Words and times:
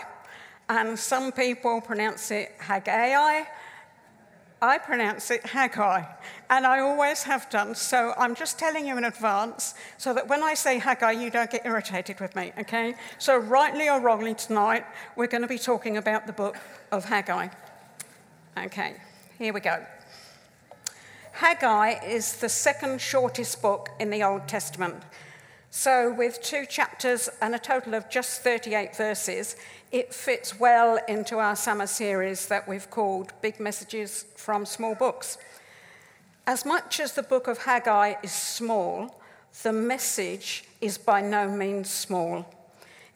and 0.69 0.97
some 0.97 1.33
people 1.33 1.81
pronounce 1.81 2.31
it 2.31 2.53
Haggai. 2.59 3.43
I 4.61 4.77
pronounce 4.77 5.31
it 5.31 5.45
Haggai, 5.45 6.05
and 6.49 6.66
I 6.66 6.80
always 6.80 7.23
have 7.23 7.49
done. 7.49 7.75
So 7.75 8.13
I'm 8.17 8.33
just 8.33 8.57
telling 8.57 8.88
you 8.88 8.97
in 8.97 9.03
advance 9.03 9.73
so 9.97 10.13
that 10.13 10.30
when 10.30 10.43
I 10.43 10.53
say 10.53 10.80
Haggai, 10.80 11.11
you 11.11 11.30
don't 11.30 11.52
get 11.52 11.66
irritated 11.66 12.21
with 12.21 12.38
me, 12.38 12.53
okay? 12.57 12.95
So, 13.17 13.38
rightly 13.38 13.89
or 13.89 13.99
wrongly, 13.99 14.33
tonight, 14.33 14.85
we're 15.17 15.27
going 15.27 15.41
to 15.41 15.47
be 15.49 15.59
talking 15.59 15.97
about 15.97 16.25
the 16.25 16.31
book 16.31 16.55
of 16.89 17.03
Haggai. 17.03 17.49
Okay, 18.57 18.95
here 19.38 19.52
we 19.52 19.59
go. 19.59 19.85
Haggai 21.37 21.95
is 22.05 22.37
the 22.37 22.47
second 22.47 23.02
shortest 23.02 23.59
book 23.59 23.89
in 23.99 24.11
the 24.11 24.21
Old 24.21 24.47
Testament. 24.47 25.02
So, 25.71 26.13
with 26.13 26.44
two 26.44 26.67
chapters 26.67 27.27
and 27.41 27.55
a 27.55 27.59
total 27.59 27.95
of 27.95 28.08
just 28.08 28.44
38 28.44 28.95
verses, 28.95 29.55
it 29.91 30.13
fits 30.13 30.59
well 30.59 30.99
into 31.08 31.39
our 31.39 31.55
summer 31.55 31.88
series 31.88 32.45
that 32.49 32.67
we've 32.67 32.88
called 32.91 33.33
Big 33.41 33.59
Messages 33.59 34.25
from 34.35 34.63
Small 34.63 34.93
Books. 34.93 35.39
As 36.45 36.66
much 36.66 36.99
as 36.99 37.13
the 37.13 37.23
book 37.23 37.47
of 37.47 37.58
Haggai 37.58 38.13
is 38.21 38.31
small, 38.31 39.19
the 39.63 39.73
message 39.73 40.65
is 40.81 40.99
by 40.99 41.19
no 41.19 41.49
means 41.49 41.89
small. 41.89 42.45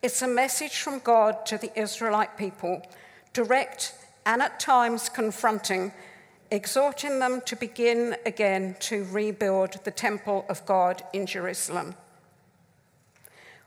It's 0.02 0.24
a 0.24 0.28
message 0.28 0.80
from 0.80 1.00
God 1.00 1.46
to 1.46 1.60
the 1.60 1.80
Israelite 1.80 2.36
people, 2.36 2.82
direct 3.34 3.94
and 4.26 4.42
at 4.42 4.60
times 4.60 5.08
confronting 5.08 5.92
exhorting 6.52 7.20
them 7.20 7.42
to 7.46 7.56
begin 7.56 8.16
again 8.26 8.76
to 8.80 9.06
rebuild 9.06 9.84
the 9.84 9.92
temple 9.92 10.46
of 10.50 10.66
God 10.66 11.04
in 11.14 11.26
Jerusalem. 11.26 11.96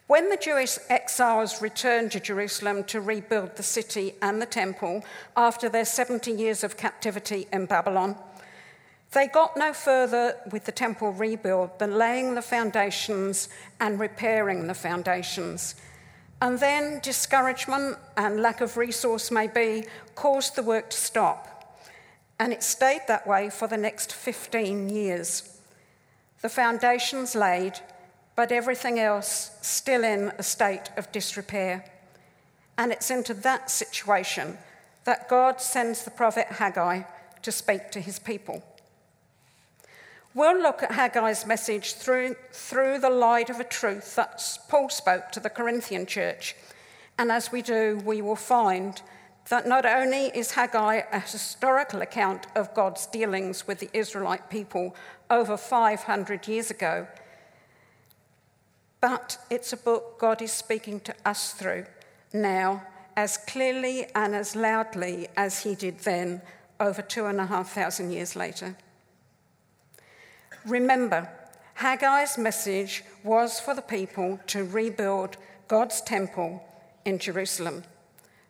When 0.06 0.28
the 0.28 0.36
Jewish 0.36 0.76
exiles 0.88 1.62
returned 1.62 2.10
to 2.12 2.20
Jerusalem 2.20 2.82
to 2.84 3.00
rebuild 3.00 3.54
the 3.54 3.62
city 3.62 4.14
and 4.20 4.42
the 4.42 4.46
temple 4.46 5.04
after 5.36 5.68
their 5.68 5.84
70 5.84 6.32
years 6.32 6.64
of 6.64 6.76
captivity 6.76 7.46
in 7.52 7.66
Babylon, 7.66 8.16
they 9.12 9.28
got 9.28 9.56
no 9.56 9.72
further 9.72 10.36
with 10.50 10.64
the 10.64 10.72
temple 10.72 11.12
rebuild 11.12 11.78
than 11.78 11.98
laying 11.98 12.34
the 12.34 12.42
foundations 12.42 13.48
and 13.78 14.00
repairing 14.00 14.66
the 14.66 14.74
foundations. 14.74 15.76
And 16.42 16.58
then 16.58 17.00
discouragement 17.00 17.98
and 18.16 18.40
lack 18.40 18.60
of 18.60 18.76
resource, 18.76 19.30
maybe, 19.30 19.84
caused 20.14 20.56
the 20.56 20.62
work 20.62 20.90
to 20.90 20.96
stop 20.96 21.59
and 22.40 22.54
it 22.54 22.62
stayed 22.62 23.02
that 23.06 23.26
way 23.26 23.50
for 23.50 23.68
the 23.68 23.76
next 23.76 24.14
15 24.14 24.88
years. 24.88 25.58
The 26.40 26.48
foundations 26.48 27.34
laid, 27.34 27.74
but 28.34 28.50
everything 28.50 28.98
else 28.98 29.58
still 29.60 30.02
in 30.02 30.32
a 30.38 30.42
state 30.42 30.90
of 30.96 31.12
disrepair. 31.12 31.84
And 32.78 32.92
it's 32.92 33.10
into 33.10 33.34
that 33.34 33.70
situation 33.70 34.56
that 35.04 35.28
God 35.28 35.60
sends 35.60 36.02
the 36.02 36.10
prophet 36.10 36.46
Haggai 36.46 37.02
to 37.42 37.52
speak 37.52 37.90
to 37.90 38.00
his 38.00 38.18
people. 38.18 38.62
We'll 40.32 40.62
look 40.62 40.82
at 40.82 40.92
Haggai's 40.92 41.44
message 41.44 41.92
through, 41.92 42.36
through 42.52 43.00
the 43.00 43.10
light 43.10 43.50
of 43.50 43.60
a 43.60 43.64
truth 43.64 44.16
that 44.16 44.42
Paul 44.70 44.88
spoke 44.88 45.30
to 45.32 45.40
the 45.40 45.50
Corinthian 45.50 46.06
church. 46.06 46.56
And 47.18 47.30
as 47.30 47.52
we 47.52 47.60
do, 47.60 48.00
we 48.02 48.22
will 48.22 48.36
find 48.36 49.02
that 49.50 49.66
not 49.66 49.84
only 49.84 50.26
is 50.26 50.52
Haggai 50.52 51.02
a 51.12 51.20
historical 51.20 52.02
account 52.02 52.46
of 52.54 52.72
God's 52.72 53.06
dealings 53.06 53.66
with 53.66 53.80
the 53.80 53.90
Israelite 53.92 54.48
people 54.48 54.94
over 55.28 55.56
500 55.56 56.46
years 56.46 56.70
ago, 56.70 57.08
but 59.00 59.38
it's 59.50 59.72
a 59.72 59.76
book 59.76 60.20
God 60.20 60.40
is 60.40 60.52
speaking 60.52 61.00
to 61.00 61.14
us 61.24 61.52
through 61.52 61.86
now 62.32 62.86
as 63.16 63.38
clearly 63.38 64.06
and 64.14 64.36
as 64.36 64.54
loudly 64.54 65.26
as 65.36 65.64
he 65.64 65.74
did 65.74 65.98
then 66.00 66.42
over 66.78 67.02
two 67.02 67.26
and 67.26 67.40
a 67.40 67.46
half 67.46 67.72
thousand 67.72 68.12
years 68.12 68.36
later. 68.36 68.76
Remember, 70.64 71.28
Haggai's 71.74 72.38
message 72.38 73.02
was 73.24 73.58
for 73.58 73.74
the 73.74 73.82
people 73.82 74.38
to 74.46 74.62
rebuild 74.62 75.38
God's 75.66 76.00
temple 76.02 76.62
in 77.04 77.18
Jerusalem. 77.18 77.82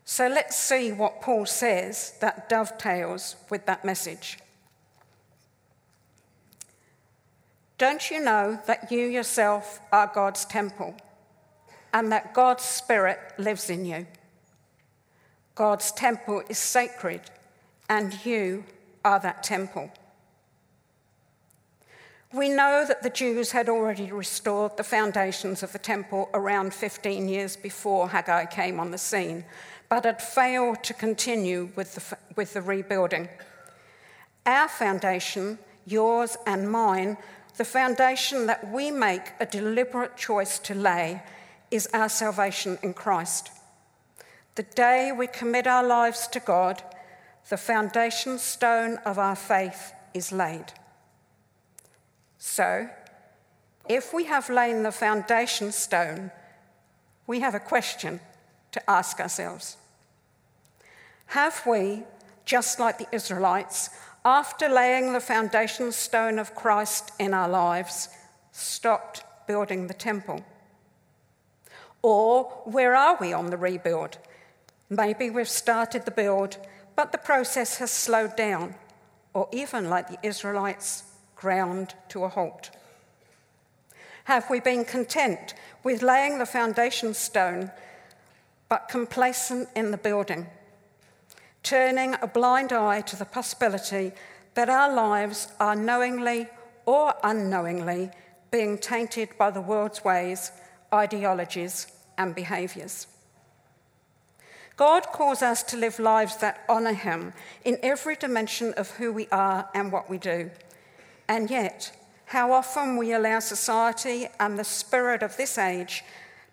So 0.05 0.28
let's 0.28 0.56
see 0.56 0.93
what 0.93 1.22
Paul 1.22 1.47
says 1.47 2.15
that 2.21 2.49
dovetails 2.49 3.37
with 3.49 3.66
that 3.66 3.84
message. 3.84 4.38
Don't 7.78 8.10
you 8.10 8.21
know 8.21 8.59
that 8.66 8.93
you 8.93 9.06
yourself 9.06 9.81
are 9.91 10.10
God's 10.12 10.44
temple 10.44 10.94
and 11.94 12.12
that 12.12 12.34
God's 12.34 12.65
Spirit 12.65 13.19
lives 13.39 13.71
in 13.71 13.87
you? 13.87 14.06
God's 15.55 15.91
temple 15.93 16.43
is 16.49 16.59
sacred 16.59 17.22
and 17.89 18.25
you 18.25 18.65
are 19.05 19.19
that 19.21 19.43
temple. 19.43 19.91
We 22.33 22.49
know 22.49 22.84
that 22.87 23.03
the 23.03 23.10
Jews 23.10 23.50
had 23.50 23.69
already 23.69 24.12
restored 24.12 24.77
the 24.77 24.84
foundations 24.84 25.62
of 25.62 25.72
the 25.72 25.78
temple 25.78 26.31
around 26.33 26.72
15 26.72 27.28
years 27.28 27.56
before 27.56 28.09
Haggai 28.09 28.44
came 28.44 28.78
on 28.78 28.93
the 28.93 28.99
scene, 28.99 29.44
but 29.91 30.05
had 30.05 30.23
failed 30.23 30.83
to 30.84 30.95
continue 30.95 31.69
with 31.75 31.97
the, 31.97 32.19
with 32.37 32.55
the 32.55 32.62
rebuilding. 32.62 33.28
Our 34.47 34.69
foundation, 34.69 35.59
yours 35.84 36.37
and 36.47 36.71
mine, 36.71 37.19
the 37.56 37.65
foundation 37.65 38.47
that 38.47 38.71
we 38.71 38.93
make 38.93 39.33
a 39.41 39.47
deliberate 39.47 40.17
choice 40.17 40.61
to 40.61 40.75
lay, 40.75 41.23
is 41.71 41.89
our 41.93 42.09
salvation 42.09 42.78
in 42.83 42.95
Christ. 42.95 43.51
The 44.55 44.62
day 44.62 45.12
we 45.12 45.27
commit 45.27 45.67
our 45.67 45.84
lives 45.84 46.28
to 46.28 46.41
God, 46.41 46.83
the 47.49 47.57
foundation 47.57 48.39
stone 48.39 48.99
of 49.05 49.19
our 49.19 49.37
faith 49.37 49.93
is 50.15 50.31
laid. 50.31 50.67
So, 52.39 52.89
if 53.89 54.15
we 54.15 54.25
have 54.25 54.49
laid 54.49 54.84
the 54.84 54.93
foundation 54.93 55.72
stone, 55.72 56.31
we 57.27 57.41
have 57.41 57.57
a 57.57 57.61
question 57.61 58.21
to 58.72 58.91
ask 58.91 59.20
ourselves. 59.20 59.76
Have 61.26 61.62
we, 61.66 62.03
just 62.44 62.81
like 62.81 62.98
the 62.98 63.06
Israelites, 63.12 63.91
after 64.25 64.69
laying 64.69 65.12
the 65.12 65.20
foundation 65.20 65.92
stone 65.92 66.38
of 66.38 66.54
Christ 66.54 67.12
in 67.19 67.32
our 67.32 67.48
lives, 67.48 68.09
stopped 68.53 69.22
building 69.47 69.86
the 69.86 69.94
temple? 69.94 70.44
Or 72.03 72.44
where 72.64 72.94
are 72.94 73.16
we 73.20 73.32
on 73.32 73.50
the 73.50 73.56
rebuild? 73.56 74.19
Maybe 74.88 75.30
we've 75.30 75.48
started 75.48 76.04
the 76.04 76.10
build, 76.10 76.56
but 76.97 77.12
the 77.12 77.19
process 77.19 77.78
has 77.78 77.91
slowed 77.91 78.36
down, 78.36 78.75
or 79.34 79.48
even 79.53 79.89
like 79.89 80.09
the 80.09 80.18
Israelites, 80.27 81.04
ground 81.36 81.95
to 82.09 82.24
a 82.24 82.28
halt. 82.28 82.71
Have 84.24 84.50
we 84.50 84.60
been 84.60 84.84
content 84.84 85.54
with 85.83 86.03
laying 86.03 86.39
the 86.39 86.47
foundation 86.47 87.15
stone, 87.15 87.71
but 88.71 88.89
complacent 88.89 89.69
in 89.77 89.91
the 89.91 89.99
building? 89.99 90.47
turning 91.63 92.17
a 92.22 92.27
blind 92.27 92.72
eye 92.72 93.01
to 93.03 93.17
the 93.17 93.25
possibility 93.25 94.13
that 94.55 94.69
our 94.69 94.93
lives 94.93 95.49
are 95.61 95.77
knowingly 95.77 96.49
or 96.87 97.15
unknowingly 97.22 98.11
being 98.51 98.78
tainted 98.78 99.28
by 99.39 99.51
the 99.51 99.61
world's 99.61 100.03
ways, 100.05 100.51
ideologies, 100.93 101.87
and 102.19 102.34
behaviours. 102.34 103.07
God 104.77 105.07
calls 105.13 105.43
us 105.43 105.63
to 105.65 105.77
live 105.77 105.99
lives 105.99 106.39
that 106.39 106.65
honour 106.69 106.95
Him 106.95 107.33
in 107.65 107.78
every 107.83 108.17
dimension 108.17 108.72
of 108.77 108.91
who 108.93 109.13
we 109.13 109.28
are 109.28 109.69
and 109.75 109.93
what 109.93 110.09
we 110.09 110.19
do. 110.19 110.51
And 111.28 111.51
yet, 111.51 111.93
how 112.27 112.53
often 112.53 112.97
we 112.97 113.13
allow 113.13 113.41
society 113.41 114.28
and 114.41 114.59
the 114.59 114.65
spirit 114.65 115.22
of 115.22 115.37
this 115.37 115.59
age 115.59 116.03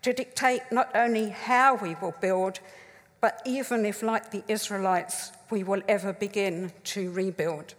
to 0.02 0.12
dictate 0.12 0.62
not 0.70 0.90
only 0.94 1.30
how 1.30 1.74
we 1.76 1.96
will 1.96 2.14
build, 2.20 2.60
but 3.20 3.42
even 3.44 3.84
if, 3.84 4.02
like 4.02 4.30
the 4.30 4.44
Israelites, 4.48 5.32
we 5.50 5.64
will 5.64 5.82
ever 5.88 6.12
begin 6.12 6.72
to 6.84 7.10
rebuild. 7.10 7.74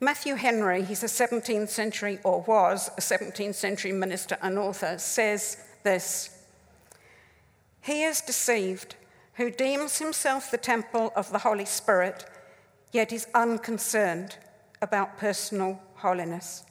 Matthew 0.00 0.36
Henry, 0.36 0.84
he's 0.84 1.02
a 1.02 1.06
17th 1.06 1.68
century, 1.68 2.20
or 2.22 2.42
was 2.42 2.88
a 2.96 3.00
17th 3.00 3.56
century 3.56 3.92
minister 3.92 4.38
and 4.40 4.58
author, 4.58 4.96
says 4.98 5.58
this 5.82 6.44
He 7.80 8.04
is 8.04 8.20
deceived 8.20 8.94
who 9.34 9.50
deems 9.50 9.98
himself 9.98 10.50
the 10.50 10.58
temple 10.58 11.12
of 11.14 11.30
the 11.30 11.38
Holy 11.38 11.64
Spirit, 11.64 12.24
yet 12.92 13.12
is 13.12 13.26
unconcerned 13.34 14.36
about 14.80 15.18
personal 15.18 15.80
holiness. 15.96 16.64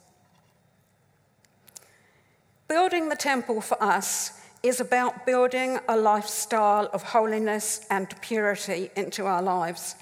Building 2.67 3.07
the 3.07 3.15
temple 3.15 3.61
for 3.61 3.81
us 3.81 4.33
is 4.61 4.81
about 4.81 5.25
building 5.25 5.79
a 5.87 5.95
lifestyle 5.95 6.89
of 6.91 7.01
holiness 7.01 7.85
and 7.89 8.13
purity 8.21 8.89
into 8.95 9.25
our 9.25 9.41
lives 9.41 9.95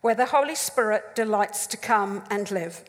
where 0.00 0.14
the 0.14 0.26
Holy 0.26 0.54
Spirit 0.54 1.14
delights 1.14 1.66
to 1.68 1.76
come 1.76 2.22
and 2.30 2.50
live. 2.50 2.82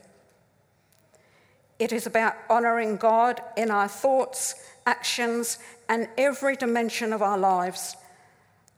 It 1.77 1.91
is 1.91 2.05
about 2.05 2.35
honoring 2.49 2.97
God 2.97 3.41
in 3.57 3.69
our 3.69 3.87
thoughts, 3.87 4.55
actions, 4.85 5.59
and 5.89 6.07
every 6.17 6.55
dimension 6.55 7.11
of 7.11 7.21
our 7.21 7.37
lives, 7.37 7.95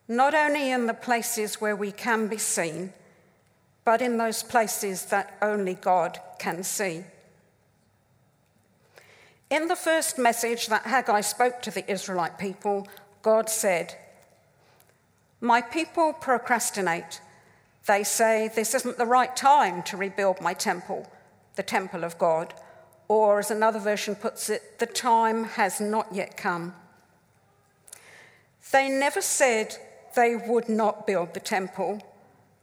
not 0.07 0.33
only 0.33 0.71
in 0.71 0.87
the 0.87 0.93
places 0.93 1.61
where 1.61 1.75
we 1.75 1.91
can 1.91 2.27
be 2.27 2.37
seen, 2.37 2.91
but 3.85 4.01
in 4.01 4.17
those 4.17 4.41
places 4.41 5.05
that 5.05 5.37
only 5.41 5.75
God 5.75 6.19
can 6.39 6.63
see. 6.63 7.03
In 9.53 9.67
the 9.67 9.75
first 9.75 10.17
message 10.17 10.65
that 10.69 10.87
Haggai 10.87 11.21
spoke 11.21 11.61
to 11.61 11.69
the 11.69 11.87
Israelite 11.87 12.39
people, 12.39 12.87
God 13.21 13.51
said, 13.51 13.93
My 15.41 15.61
people 15.61 16.11
procrastinate 16.11 17.21
they 17.85 18.03
say, 18.03 18.49
This 18.55 18.73
isn't 18.73 18.97
the 18.97 19.05
right 19.05 19.35
time 19.35 19.83
to 19.83 19.95
rebuild 19.95 20.41
my 20.41 20.55
temple, 20.55 21.07
the 21.53 21.61
temple 21.61 22.03
of 22.03 22.17
God. 22.17 22.55
Or, 23.07 23.37
as 23.37 23.51
another 23.51 23.77
version 23.77 24.15
puts 24.15 24.49
it, 24.49 24.79
the 24.79 24.87
time 24.87 25.43
has 25.43 25.79
not 25.79 26.07
yet 26.11 26.35
come. 26.35 26.73
They 28.71 28.89
never 28.89 29.21
said 29.21 29.77
they 30.15 30.35
would 30.35 30.67
not 30.67 31.05
build 31.05 31.35
the 31.35 31.39
temple, 31.39 32.01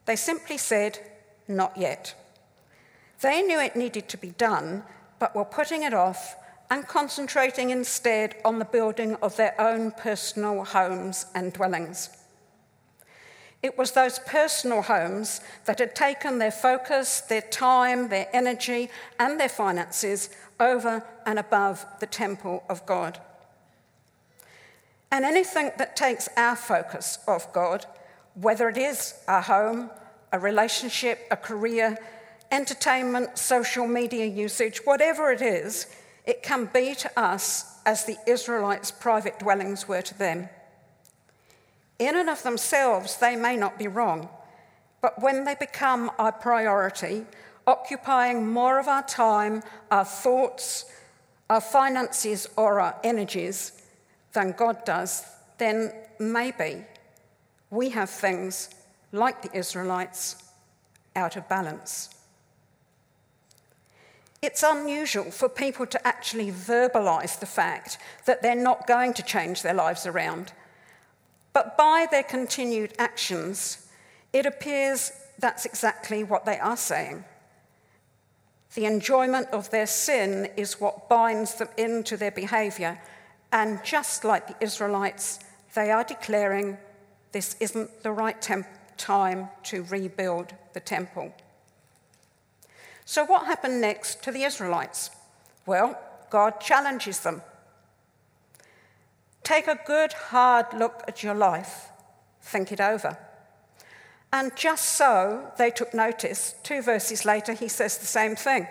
they 0.07 0.17
simply 0.17 0.59
said, 0.59 0.99
Not 1.47 1.77
yet. 1.77 2.17
They 3.21 3.43
knew 3.43 3.61
it 3.61 3.77
needed 3.77 4.09
to 4.09 4.17
be 4.17 4.31
done, 4.31 4.83
but 5.21 5.37
were 5.37 5.45
putting 5.45 5.85
it 5.85 5.95
off 5.95 6.35
and 6.71 6.87
concentrating 6.87 7.71
instead 7.71 8.37
on 8.45 8.59
the 8.61 8.65
building 8.65 9.17
of 9.17 9.37
their 9.37 9.61
own 9.61 9.91
personal 9.91 10.65
homes 10.65 11.27
and 11.35 11.53
dwellings. 11.53 12.11
It 13.63 13.77
was 13.77 13.93
those 13.93 14.21
personal 14.21 14.83
homes 14.83 15.41
that 15.67 15.81
had 15.81 15.95
taken 15.95 16.39
their 16.39 16.53
focus, 16.53 17.21
their 17.23 17.43
time, 17.43 18.09
their 18.09 18.29
energy, 18.33 18.89
and 19.19 19.39
their 19.39 19.51
finances 19.51 20.31
over 20.59 21.05
and 21.27 21.39
above 21.39 21.85
the 21.99 22.07
temple 22.07 22.63
of 22.71 22.87
God. 22.87 23.19
And 25.11 25.25
anything 25.25 25.73
that 25.77 25.97
takes 25.97 26.29
our 26.37 26.57
focus 26.57 27.19
off 27.27 27.53
God, 27.53 27.85
whether 28.35 28.69
it 28.69 28.79
is 28.79 29.15
our 29.27 29.43
home, 29.43 29.91
a 30.33 30.39
relationship, 30.39 31.27
a 31.31 31.37
career, 31.37 31.99
entertainment, 32.53 33.37
social 33.37 33.87
media 33.87 34.25
usage, 34.25 34.81
whatever 34.85 35.33
it 35.33 35.43
is, 35.43 35.87
it 36.27 36.43
can 36.43 36.67
be 36.67 36.95
to 36.95 37.11
us 37.19 37.79
as 37.87 38.05
the 38.05 38.19
Israelites' 38.27 38.91
private 38.91 39.39
dwellings 39.39 39.89
were 39.89 40.03
to 40.03 40.19
them. 40.19 40.49
In 41.99 42.17
and 42.17 42.31
of 42.31 42.43
themselves, 42.43 43.17
they 43.17 43.37
may 43.37 43.57
not 43.57 43.79
be 43.79 43.89
wrong, 43.89 44.29
but 45.01 45.21
when 45.21 45.45
they 45.45 45.55
become 45.55 46.11
our 46.19 46.33
priority, 46.33 47.27
occupying 47.67 48.47
more 48.47 48.79
of 48.79 48.89
our 48.89 49.03
time, 49.03 49.63
our 49.91 50.05
thoughts, 50.05 50.87
our 51.49 51.61
finances, 51.61 52.47
or 52.57 52.81
our 52.81 52.97
energies 53.05 53.83
than 54.33 54.53
God 54.53 54.85
does, 54.85 55.25
then 55.59 55.93
maybe 56.19 56.85
we 57.71 57.91
have 57.91 58.11
things 58.11 58.71
like 59.13 59.43
the 59.43 59.57
Israelites 59.57 60.37
out 61.17 61.37
of 61.37 61.49
balance. 61.49 62.11
It's 64.43 64.63
unusual 64.63 65.31
for 65.31 65.49
people 65.49 65.87
to 65.87 66.07
actually 66.07 66.51
verbalize 66.51 67.39
the 67.39 67.47
fact 67.47 67.99
that 68.25 68.43
they're 68.43 68.55
not 68.55 68.87
going 68.87 69.13
to 69.15 69.23
change 69.23 69.63
their 69.63 69.75
lives 69.75 70.07
around 70.07 70.53
but 71.53 71.77
by 71.77 72.07
their 72.11 72.23
continued 72.23 72.95
actions, 72.99 73.89
it 74.33 74.47
appears 74.47 75.13
that's 75.39 75.65
exactly 75.65 76.23
what 76.23 76.45
they 76.45 76.59
are 76.59 76.77
saying. 76.77 77.25
The 78.75 78.85
enjoyment 78.85 79.49
of 79.49 79.71
their 79.71 79.87
sin 79.87 80.49
is 80.57 80.81
what 80.81 81.09
binds 81.09 81.57
them 81.57 81.69
into 81.77 82.17
their 82.17 82.31
behavior. 82.31 83.01
And 83.51 83.83
just 83.85 84.25
like 84.25 84.47
the 84.47 84.65
Israelites, 84.65 85.41
they 85.75 85.91
are 85.91 86.05
declaring 86.05 86.79
this 87.33 87.57
isn't 87.59 88.03
the 88.03 88.13
right 88.13 88.41
temp- 88.41 88.67
time 88.97 89.49
to 89.65 89.83
rebuild 89.85 90.55
the 90.73 90.81
temple. 90.81 91.35
So, 93.11 93.25
what 93.25 93.47
happened 93.47 93.81
next 93.81 94.23
to 94.23 94.31
the 94.31 94.45
Israelites? 94.45 95.11
Well, 95.67 95.99
God 96.31 96.61
challenges 96.61 97.19
them. 97.19 97.43
Take 99.43 99.67
a 99.67 99.81
good, 99.85 100.13
hard 100.13 100.67
look 100.73 101.03
at 101.09 101.25
your 101.25 101.35
life. 101.35 101.89
Think 102.41 102.71
it 102.71 102.81
over. 102.81 103.19
And 104.33 104.55
just 104.55 104.91
so 104.91 105.51
they 105.59 105.73
took 105.73 105.93
notice, 105.93 106.55
two 106.63 106.83
verses 106.83 107.25
later, 107.25 107.53
he 107.53 107.67
says 107.67 107.99
the 107.99 108.07
same 108.07 108.37
thing. 108.37 108.69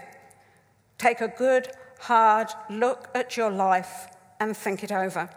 Take 0.98 1.20
a 1.20 1.28
good, 1.28 1.68
hard 2.00 2.48
look 2.70 3.10
at 3.14 3.36
your 3.36 3.52
life 3.52 4.08
and 4.40 4.56
think 4.56 4.86
it 4.86 4.92
over. 4.94 5.30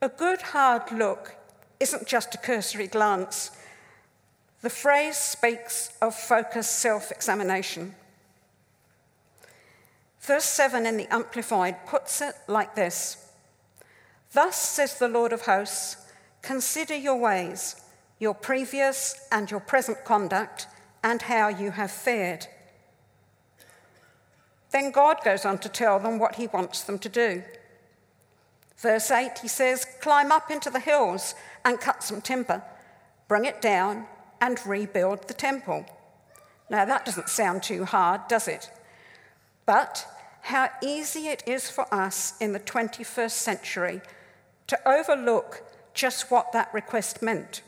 A 0.00 0.08
good, 0.08 0.40
hard 0.40 0.90
look 0.90 1.34
isn't 1.80 2.06
just 2.06 2.34
a 2.34 2.38
cursory 2.38 2.86
glance. 2.86 3.50
The 4.62 4.70
phrase 4.70 5.16
speaks 5.16 5.90
of 6.00 6.14
focused 6.14 6.78
self 6.78 7.10
examination. 7.10 7.94
Verse 10.20 10.44
7 10.44 10.86
in 10.86 10.96
the 10.96 11.12
Amplified 11.12 11.84
puts 11.84 12.20
it 12.20 12.34
like 12.46 12.76
this 12.76 13.28
Thus 14.32 14.56
says 14.56 14.98
the 14.98 15.08
Lord 15.08 15.32
of 15.32 15.42
hosts, 15.42 15.96
consider 16.42 16.96
your 16.96 17.16
ways, 17.16 17.82
your 18.20 18.34
previous 18.34 19.26
and 19.32 19.50
your 19.50 19.60
present 19.60 20.04
conduct, 20.04 20.68
and 21.02 21.22
how 21.22 21.48
you 21.48 21.72
have 21.72 21.90
fared. 21.90 22.46
Then 24.70 24.92
God 24.92 25.18
goes 25.24 25.44
on 25.44 25.58
to 25.58 25.68
tell 25.68 25.98
them 25.98 26.20
what 26.20 26.36
he 26.36 26.46
wants 26.46 26.82
them 26.82 27.00
to 27.00 27.08
do. 27.08 27.42
Verse 28.78 29.10
8, 29.10 29.40
he 29.42 29.48
says, 29.48 29.86
Climb 30.00 30.30
up 30.30 30.52
into 30.52 30.70
the 30.70 30.80
hills 30.80 31.34
and 31.64 31.80
cut 31.80 32.02
some 32.02 32.20
timber, 32.20 32.62
bring 33.28 33.44
it 33.44 33.60
down, 33.60 34.06
and 34.42 34.58
rebuild 34.66 35.28
the 35.28 35.34
temple. 35.34 35.86
Now, 36.68 36.84
that 36.84 37.06
doesn't 37.06 37.28
sound 37.28 37.62
too 37.62 37.84
hard, 37.84 38.26
does 38.28 38.48
it? 38.48 38.70
But 39.64 40.06
how 40.42 40.68
easy 40.82 41.28
it 41.28 41.44
is 41.46 41.70
for 41.70 41.86
us 41.94 42.34
in 42.40 42.52
the 42.52 42.60
21st 42.60 43.30
century 43.30 44.00
to 44.66 44.88
overlook 44.88 45.62
just 45.94 46.30
what 46.30 46.52
that 46.52 46.74
request 46.74 47.22
meant. 47.22 47.62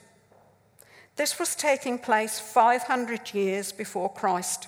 This 1.14 1.38
was 1.38 1.54
taking 1.54 1.98
place 1.98 2.40
500 2.40 3.32
years 3.32 3.70
before 3.70 4.12
Christ. 4.12 4.66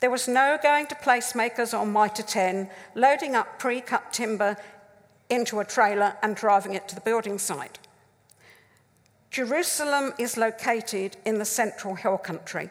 There 0.00 0.10
was 0.10 0.26
no 0.26 0.58
going 0.60 0.88
to 0.88 0.96
PlaceMakers 0.96 1.78
on 1.78 1.92
Mitre 1.92 2.24
10, 2.24 2.68
loading 2.96 3.36
up 3.36 3.60
pre 3.60 3.80
cut 3.80 4.12
timber 4.12 4.56
into 5.30 5.60
a 5.60 5.64
trailer 5.64 6.16
and 6.22 6.34
driving 6.34 6.74
it 6.74 6.88
to 6.88 6.96
the 6.96 7.00
building 7.00 7.38
site. 7.38 7.78
Jerusalem 9.34 10.12
is 10.16 10.36
located 10.36 11.16
in 11.24 11.38
the 11.38 11.44
central 11.44 11.96
hill 11.96 12.18
country. 12.18 12.70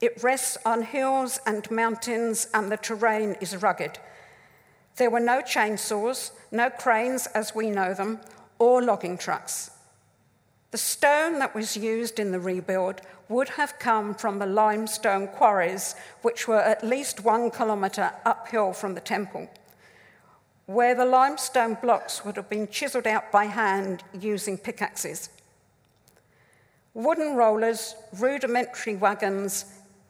It 0.00 0.22
rests 0.22 0.56
on 0.64 0.82
hills 0.82 1.40
and 1.44 1.68
mountains, 1.68 2.46
and 2.54 2.70
the 2.70 2.76
terrain 2.76 3.34
is 3.40 3.60
rugged. 3.60 3.98
There 4.98 5.10
were 5.10 5.18
no 5.18 5.40
chainsaws, 5.40 6.30
no 6.52 6.70
cranes 6.70 7.26
as 7.34 7.56
we 7.56 7.70
know 7.70 7.92
them, 7.92 8.20
or 8.60 8.80
logging 8.80 9.18
trucks. 9.18 9.72
The 10.70 10.78
stone 10.78 11.40
that 11.40 11.56
was 11.56 11.76
used 11.76 12.20
in 12.20 12.30
the 12.30 12.38
rebuild 12.38 13.00
would 13.28 13.48
have 13.48 13.80
come 13.80 14.14
from 14.14 14.38
the 14.38 14.46
limestone 14.46 15.26
quarries, 15.26 15.96
which 16.22 16.46
were 16.46 16.62
at 16.62 16.86
least 16.86 17.24
one 17.24 17.50
kilometre 17.50 18.12
uphill 18.24 18.72
from 18.74 18.94
the 18.94 19.00
temple, 19.00 19.50
where 20.66 20.94
the 20.94 21.04
limestone 21.04 21.76
blocks 21.82 22.24
would 22.24 22.36
have 22.36 22.48
been 22.48 22.68
chiselled 22.68 23.08
out 23.08 23.32
by 23.32 23.46
hand 23.46 24.04
using 24.14 24.56
pickaxes. 24.56 25.30
Wooden 26.94 27.36
rollers, 27.36 27.94
rudimentary 28.18 28.96
wagons, 28.96 29.64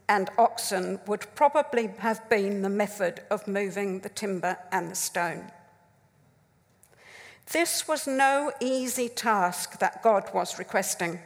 and 0.08 0.30
oxen 0.38 0.98
would 1.06 1.26
probably 1.34 1.88
have 1.98 2.28
been 2.28 2.62
the 2.62 2.68
method 2.68 3.20
of 3.30 3.46
moving 3.46 4.00
the 4.00 4.08
timber 4.08 4.56
and 4.72 4.90
the 4.90 4.96
stone. 4.96 5.52
This 7.52 7.86
was 7.86 8.06
no 8.06 8.52
easy 8.60 9.08
task 9.08 9.78
that 9.78 10.02
God 10.02 10.24
was 10.32 10.58
requesting. 10.58 11.20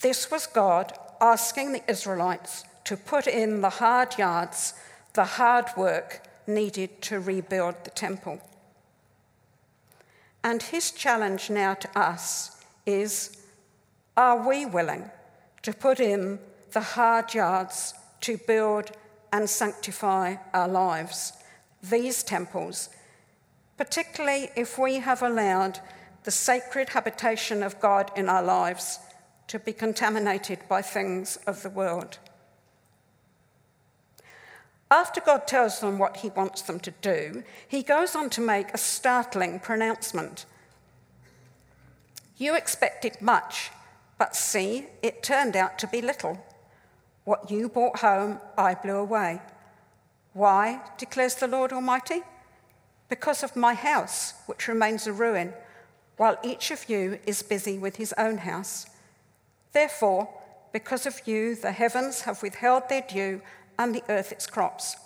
This 0.00 0.30
was 0.30 0.46
God 0.46 0.92
asking 1.20 1.72
the 1.72 1.90
Israelites 1.90 2.64
to 2.84 2.96
put 2.96 3.26
in 3.26 3.60
the 3.60 3.70
hard 3.70 4.18
yards, 4.18 4.74
the 5.14 5.24
hard 5.24 5.66
work 5.76 6.26
needed 6.46 7.02
to 7.02 7.20
rebuild 7.20 7.74
the 7.84 7.90
temple. 7.90 8.40
And 10.42 10.62
his 10.62 10.90
challenge 10.90 11.50
now 11.50 11.74
to 11.74 11.98
us 11.98 12.62
is 12.86 13.37
are 14.18 14.48
we 14.48 14.66
willing 14.66 15.08
to 15.62 15.72
put 15.72 16.00
in 16.00 16.40
the 16.72 16.80
hard 16.80 17.32
yards 17.32 17.94
to 18.20 18.36
build 18.36 18.90
and 19.32 19.48
sanctify 19.48 20.34
our 20.52 20.66
lives, 20.66 21.34
these 21.84 22.24
temples, 22.24 22.88
particularly 23.76 24.50
if 24.56 24.76
we 24.76 24.96
have 24.96 25.22
allowed 25.22 25.78
the 26.24 26.32
sacred 26.32 26.88
habitation 26.88 27.62
of 27.62 27.78
God 27.78 28.10
in 28.16 28.28
our 28.28 28.42
lives 28.42 28.98
to 29.46 29.60
be 29.60 29.72
contaminated 29.72 30.58
by 30.68 30.82
things 30.82 31.38
of 31.46 31.62
the 31.62 31.70
world? 31.70 32.18
After 34.90 35.20
God 35.20 35.46
tells 35.46 35.78
them 35.78 35.96
what 35.96 36.16
he 36.16 36.30
wants 36.30 36.62
them 36.62 36.80
to 36.80 36.90
do, 37.02 37.44
he 37.68 37.84
goes 37.84 38.16
on 38.16 38.30
to 38.30 38.40
make 38.40 38.74
a 38.74 38.78
startling 38.78 39.60
pronouncement. 39.60 40.44
You 42.36 42.56
expected 42.56 43.22
much, 43.22 43.70
but 44.18 44.34
see, 44.34 44.86
it 45.02 45.22
turned 45.22 45.56
out 45.56 45.78
to 45.78 45.86
be 45.86 46.02
little. 46.02 46.44
What 47.24 47.50
you 47.50 47.68
brought 47.68 48.00
home, 48.00 48.40
I 48.56 48.74
blew 48.74 48.96
away. 48.96 49.40
Why, 50.32 50.80
declares 50.98 51.36
the 51.36 51.46
Lord 51.46 51.72
Almighty? 51.72 52.22
Because 53.08 53.42
of 53.42 53.56
my 53.56 53.74
house, 53.74 54.34
which 54.46 54.68
remains 54.68 55.06
a 55.06 55.12
ruin, 55.12 55.54
while 56.16 56.38
each 56.42 56.70
of 56.70 56.88
you 56.90 57.18
is 57.26 57.42
busy 57.42 57.78
with 57.78 57.96
his 57.96 58.12
own 58.18 58.38
house. 58.38 58.86
Therefore, 59.72 60.28
because 60.72 61.06
of 61.06 61.20
you, 61.26 61.54
the 61.54 61.72
heavens 61.72 62.22
have 62.22 62.42
withheld 62.42 62.88
their 62.88 63.04
dew 63.08 63.40
and 63.78 63.94
the 63.94 64.02
earth 64.08 64.32
its 64.32 64.46
crops. 64.46 64.96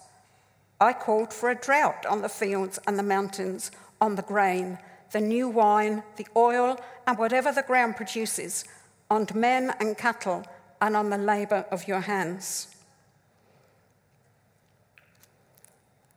I 0.80 0.92
called 0.92 1.32
for 1.32 1.50
a 1.50 1.54
drought 1.54 2.06
on 2.06 2.22
the 2.22 2.28
fields 2.28 2.78
and 2.86 2.98
the 2.98 3.04
mountains, 3.04 3.70
on 4.00 4.16
the 4.16 4.22
grain, 4.22 4.78
the 5.12 5.20
new 5.20 5.48
wine, 5.48 6.02
the 6.16 6.26
oil, 6.34 6.80
and 7.06 7.18
whatever 7.18 7.52
the 7.52 7.62
ground 7.62 7.96
produces, 7.96 8.64
on 9.12 9.26
men 9.34 9.74
and 9.78 9.98
cattle, 9.98 10.42
and 10.80 10.96
on 10.96 11.10
the 11.10 11.18
labor 11.18 11.66
of 11.70 11.86
your 11.86 12.00
hands. 12.00 12.74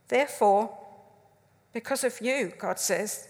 Therefore, 0.07 0.77
because 1.73 2.05
of 2.05 2.21
you, 2.21 2.53
God 2.57 2.79
says, 2.79 3.27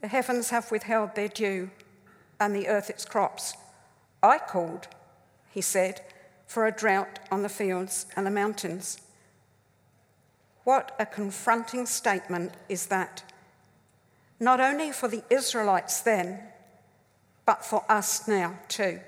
the 0.00 0.08
heavens 0.08 0.50
have 0.50 0.72
withheld 0.72 1.14
their 1.14 1.28
dew 1.28 1.70
and 2.40 2.56
the 2.56 2.66
earth 2.66 2.90
its 2.90 3.04
crops. 3.04 3.54
I 4.20 4.38
called, 4.38 4.88
he 5.52 5.60
said, 5.60 6.00
for 6.48 6.66
a 6.66 6.72
drought 6.72 7.20
on 7.30 7.42
the 7.42 7.48
fields 7.48 8.06
and 8.16 8.26
the 8.26 8.32
mountains. 8.32 9.00
What 10.64 10.92
a 10.98 11.06
confronting 11.06 11.86
statement 11.86 12.54
is 12.68 12.86
that, 12.86 13.22
not 14.40 14.58
only 14.58 14.90
for 14.90 15.06
the 15.06 15.22
Israelites 15.30 16.00
then, 16.00 16.42
but 17.46 17.64
for 17.64 17.84
us 17.88 18.26
now 18.26 18.58
too. 18.68 19.00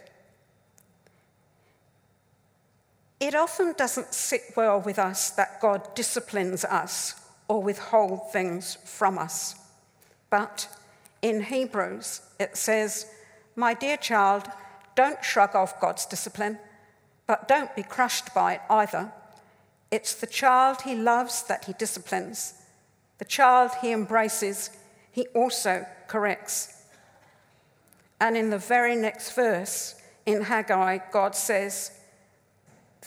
It 3.19 3.35
often 3.35 3.75
doesn't 3.76 4.12
sit 4.12 4.43
well 4.57 4.81
with 4.81 4.99
us 4.99 5.31
that 5.31 5.61
God 5.61 5.95
disciplines 5.95 6.64
us 6.64 7.14
or 7.49 7.62
withhold 7.62 8.31
things 8.31 8.76
from 8.85 9.19
us. 9.19 9.55
But 10.28 10.69
in 11.23 11.45
Hebrews, 11.45 12.21
it 12.38 12.57
says, 12.57 13.07
My 13.55 13.73
dear 13.73 13.97
child, 13.97 14.45
don't 14.95 15.25
shrug 15.25 15.57
off 15.57 15.81
God's 15.81 16.05
discipline. 16.05 16.59
But 17.26 17.49
don't 17.49 17.75
be 17.75 17.83
crushed 17.83 18.35
by 18.35 18.55
it 18.55 18.61
either. 18.71 19.12
It's 19.90 20.14
the 20.14 20.26
child 20.26 20.83
he 20.83 20.95
loves 20.95 21.43
that 21.45 21.64
he 21.64 21.73
disciplines. 21.73 22.55
The 23.19 23.25
child 23.25 23.73
he 23.81 23.93
embraces, 23.93 24.71
he 25.11 25.26
also 25.28 25.87
corrects. 26.07 26.75
And 28.21 28.37
in 28.37 28.51
the 28.51 28.59
very 28.59 28.97
next 28.97 29.33
verse 29.33 29.95
in 30.25 30.43
Haggai, 30.43 30.99
God 31.13 31.35
says, 31.35 31.93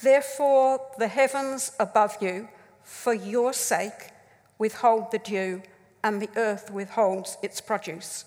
Therefore, 0.02 0.80
the 0.98 1.08
heavens 1.08 1.72
above 1.78 2.16
you, 2.20 2.48
for 2.82 3.12
your 3.12 3.52
sake, 3.52 4.10
withhold 4.58 5.10
the 5.10 5.18
dew, 5.18 5.62
and 6.02 6.20
the 6.20 6.30
earth 6.36 6.70
withholds 6.70 7.36
its 7.42 7.60
produce. 7.60 8.24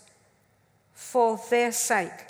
For 0.94 1.40
their 1.50 1.72
sake, 1.72 2.28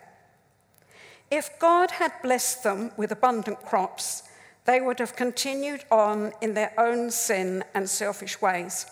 if 1.29 1.57
God 1.59 1.91
had 1.91 2.13
blessed 2.21 2.63
them 2.63 2.91
with 2.95 3.11
abundant 3.11 3.61
crops, 3.63 4.23
they 4.65 4.79
would 4.79 4.99
have 4.99 5.15
continued 5.15 5.83
on 5.91 6.31
in 6.41 6.53
their 6.53 6.73
own 6.77 7.11
sin 7.11 7.63
and 7.73 7.89
selfish 7.89 8.41
ways, 8.41 8.85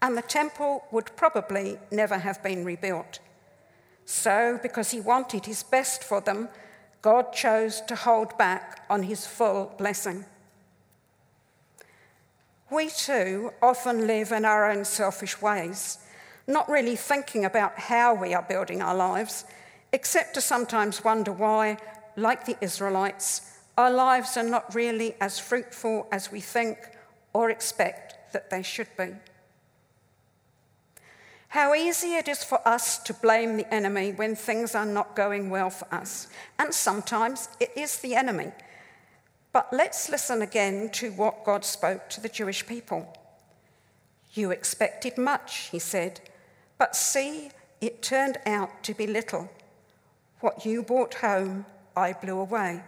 and 0.00 0.16
the 0.16 0.22
temple 0.22 0.84
would 0.90 1.14
probably 1.14 1.78
never 1.90 2.18
have 2.18 2.42
been 2.42 2.64
rebuilt. 2.64 3.20
So, 4.10 4.58
because 4.62 4.90
he 4.90 5.00
wanted 5.00 5.44
his 5.44 5.62
best 5.62 6.02
for 6.02 6.22
them, 6.22 6.48
God 7.02 7.34
chose 7.34 7.82
to 7.82 7.94
hold 7.94 8.38
back 8.38 8.86
on 8.88 9.02
his 9.02 9.26
full 9.26 9.74
blessing. 9.76 10.24
We 12.70 12.88
too 12.88 13.52
often 13.60 14.06
live 14.06 14.32
in 14.32 14.46
our 14.46 14.70
own 14.70 14.86
selfish 14.86 15.42
ways, 15.42 15.98
not 16.46 16.70
really 16.70 16.96
thinking 16.96 17.44
about 17.44 17.78
how 17.78 18.14
we 18.14 18.32
are 18.32 18.40
building 18.48 18.80
our 18.80 18.94
lives 18.94 19.44
except 19.92 20.32
to 20.34 20.40
sometimes 20.40 21.04
wonder 21.04 21.30
why, 21.30 21.76
like 22.16 22.46
the 22.46 22.56
Israelites, 22.62 23.58
our 23.76 23.90
lives 23.90 24.38
are 24.38 24.42
not 24.42 24.74
really 24.74 25.16
as 25.20 25.38
fruitful 25.38 26.08
as 26.10 26.32
we 26.32 26.40
think 26.40 26.78
or 27.34 27.50
expect 27.50 28.32
that 28.32 28.48
they 28.48 28.62
should 28.62 28.88
be. 28.96 29.12
How 31.48 31.74
easy 31.74 32.14
it 32.14 32.28
is 32.28 32.44
for 32.44 32.66
us 32.68 32.98
to 32.98 33.14
blame 33.14 33.56
the 33.56 33.72
enemy 33.72 34.12
when 34.12 34.36
things 34.36 34.74
are 34.74 34.86
not 34.86 35.16
going 35.16 35.48
well 35.48 35.70
for 35.70 35.92
us. 35.92 36.28
And 36.58 36.74
sometimes 36.74 37.48
it 37.58 37.70
is 37.74 37.98
the 37.98 38.14
enemy. 38.14 38.52
But 39.52 39.68
let's 39.72 40.10
listen 40.10 40.42
again 40.42 40.90
to 40.90 41.10
what 41.12 41.44
God 41.44 41.64
spoke 41.64 42.10
to 42.10 42.20
the 42.20 42.28
Jewish 42.28 42.66
people. 42.66 43.16
You 44.34 44.50
expected 44.50 45.16
much, 45.16 45.68
he 45.70 45.78
said, 45.78 46.20
but 46.76 46.94
see, 46.94 47.50
it 47.80 48.02
turned 48.02 48.38
out 48.44 48.82
to 48.84 48.94
be 48.94 49.06
little. 49.06 49.50
What 50.40 50.66
you 50.66 50.82
brought 50.82 51.14
home, 51.14 51.64
I 51.96 52.12
blew 52.12 52.38
away. 52.38 52.82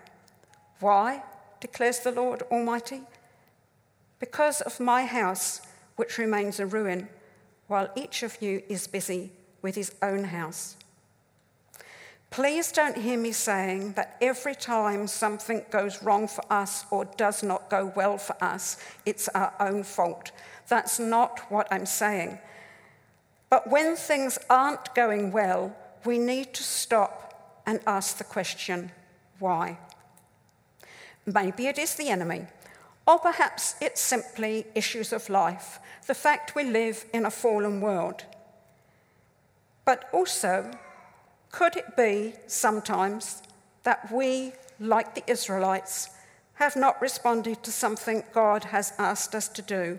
Why? 0.80 1.22
declares 1.60 2.00
the 2.00 2.12
Lord 2.12 2.42
Almighty. 2.50 3.02
Because 4.18 4.60
of 4.60 4.80
my 4.80 5.04
house, 5.04 5.60
which 5.96 6.18
remains 6.18 6.58
a 6.58 6.66
ruin, 6.66 7.08
while 7.70 7.88
each 7.94 8.24
of 8.24 8.42
you 8.42 8.60
is 8.68 8.88
busy 8.88 9.30
with 9.62 9.76
his 9.76 9.94
own 10.02 10.24
house. 10.24 10.76
Please 12.30 12.72
don't 12.72 12.98
hear 12.98 13.16
me 13.16 13.30
saying 13.30 13.92
that 13.92 14.16
every 14.20 14.56
time 14.56 15.06
something 15.06 15.64
goes 15.70 16.02
wrong 16.02 16.26
for 16.26 16.42
us 16.50 16.84
or 16.90 17.04
does 17.16 17.44
not 17.44 17.70
go 17.70 17.92
well 17.94 18.18
for 18.18 18.34
us, 18.42 18.76
it's 19.06 19.28
our 19.28 19.54
own 19.60 19.84
fault. 19.84 20.32
That's 20.66 20.98
not 20.98 21.48
what 21.48 21.68
I'm 21.70 21.86
saying. 21.86 22.40
But 23.50 23.70
when 23.70 23.94
things 23.94 24.36
aren't 24.50 24.92
going 24.96 25.30
well, 25.30 25.72
we 26.04 26.18
need 26.18 26.52
to 26.54 26.64
stop 26.64 27.62
and 27.66 27.78
ask 27.86 28.18
the 28.18 28.24
question, 28.24 28.90
why? 29.38 29.78
Maybe 31.24 31.68
it 31.68 31.78
is 31.78 31.94
the 31.94 32.08
enemy, 32.08 32.46
or 33.10 33.18
perhaps 33.18 33.74
it's 33.80 34.00
simply 34.00 34.64
issues 34.76 35.12
of 35.12 35.28
life, 35.28 35.80
the 36.06 36.14
fact 36.14 36.54
we 36.54 36.62
live 36.62 37.04
in 37.12 37.26
a 37.26 37.30
fallen 37.30 37.80
world. 37.80 38.24
But 39.84 40.08
also, 40.12 40.70
could 41.50 41.74
it 41.74 41.96
be 41.96 42.34
sometimes 42.46 43.42
that 43.82 44.12
we, 44.12 44.52
like 44.78 45.16
the 45.16 45.28
Israelites, 45.28 46.10
have 46.54 46.76
not 46.76 47.02
responded 47.02 47.64
to 47.64 47.72
something 47.72 48.22
God 48.32 48.62
has 48.62 48.92
asked 48.96 49.34
us 49.34 49.48
to 49.48 49.62
do 49.62 49.98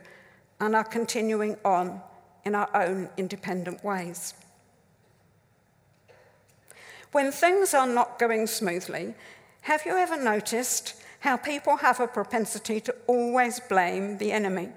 and 0.62 0.74
are 0.74 0.86
continuing 0.86 1.58
on 1.66 2.00
in 2.46 2.56
our 2.56 2.70
own 2.74 3.10
independent 3.18 3.84
ways? 3.84 4.36
When 7.12 7.34
things 7.34 7.74
are 7.74 7.88
not 7.88 8.20
going 8.20 8.48
smoothly, 8.48 9.16
have 9.64 9.86
you 9.86 9.98
ever 9.98 10.16
noticed 10.16 11.01
how 11.22 11.38
people 11.38 11.78
have 11.78 12.00
a 12.00 12.08
propensity 12.08 12.80
to 12.82 12.96
always 13.08 13.60
blame 13.60 14.18
the 14.18 14.32
enemy? 14.32 14.70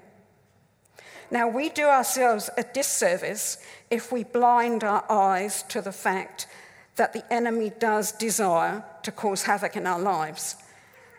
Now, 1.31 1.47
we 1.47 1.69
do 1.69 1.85
ourselves 1.85 2.49
a 2.55 2.63
disservice 2.63 3.57
if 3.89 4.11
we 4.11 4.23
blind 4.23 4.83
our 4.83 5.03
eyes 5.11 5.63
to 5.63 5.81
the 5.81 5.91
fact 5.91 6.47
that 6.95 7.13
the 7.13 7.33
enemy 7.33 7.71
does 7.79 8.11
desire 8.11 8.83
to 9.03 9.11
cause 9.11 9.43
havoc 9.43 9.75
in 9.75 9.87
our 9.87 9.99
lives. 9.99 10.55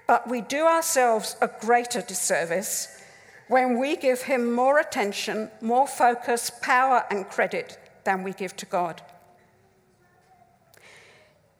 But 0.07 0.29
we 0.29 0.41
do 0.41 0.65
ourselves 0.65 1.37
a 1.41 1.51
greater 1.61 2.01
disservice 2.01 3.03
when 3.49 3.79
we 3.79 3.97
give 3.97 4.23
him 4.23 4.53
more 4.53 4.79
attention, 4.79 5.51
more 5.61 5.89
focus, 5.89 6.51
power, 6.63 7.05
and 7.11 7.29
credit 7.29 7.79
than 8.05 8.23
we 8.23 8.33
give 8.33 8.57
to 8.57 8.67
God. 8.67 9.03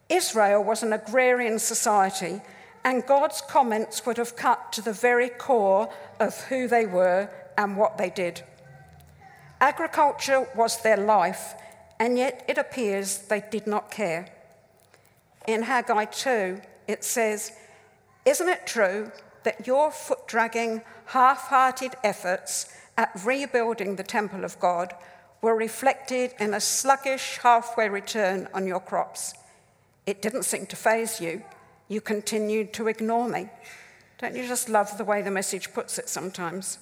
Israel 0.09 0.63
was 0.63 0.85
an 0.85 0.93
agrarian 0.93 1.59
society, 1.59 2.41
and 2.87 3.05
God's 3.05 3.41
comments 3.41 4.07
would 4.07 4.17
have 4.17 4.37
cut 4.37 4.73
to 4.75 4.81
the 4.81 4.93
very 4.93 5.29
core 5.29 5.93
of 6.21 6.41
who 6.43 6.69
they 6.69 6.87
were 6.87 7.29
and 7.59 7.77
what 7.77 7.99
they 7.99 8.11
did. 8.11 8.45
Agriculture 9.61 10.47
was 10.55 10.81
their 10.83 10.97
life, 10.97 11.55
and 11.99 12.17
yet 12.17 12.45
it 12.47 12.59
appears 12.59 13.19
they 13.19 13.43
did 13.51 13.67
not 13.67 13.91
care. 13.91 14.29
In 15.49 15.65
Haggai 15.65 16.05
2, 16.05 16.61
it 16.87 17.03
says, 17.03 17.51
Isn't 18.25 18.49
it 18.49 18.69
true 18.69 19.11
that 19.43 19.67
your 19.67 19.91
foot 19.91 20.29
dragging, 20.29 20.83
half 21.07 21.49
hearted 21.49 21.97
efforts 22.05 22.73
at 22.97 23.11
rebuilding 23.25 23.97
the 23.97 24.05
temple 24.05 24.45
of 24.45 24.61
God 24.61 24.95
were 25.43 25.57
reflected 25.57 26.35
in 26.39 26.55
a 26.55 26.61
sluggish 26.61 27.39
halfway 27.43 27.89
return 27.89 28.47
on 28.55 28.65
your 28.65 28.81
crops? 28.81 29.35
It 30.07 30.23
didn't 30.23 30.45
seem 30.45 30.67
to 30.67 30.77
faze 30.77 31.21
you 31.21 31.43
you 31.89 32.01
continued 32.01 32.73
to 32.75 32.89
ignore 32.89 33.29
me. 33.29 33.49
Don't 34.19 34.35
you 34.35 34.47
just 34.47 34.69
love 34.69 34.97
the 34.97 35.05
way 35.05 35.23
the 35.23 35.31
message 35.31 35.73
puts 35.73 35.99
it 35.99 36.09
sometimes? 36.09 36.79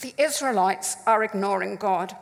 The 0.00 0.14
Israelites 0.18 0.96
are 1.06 1.22
ignoring 1.22 1.76
God. 1.76 2.16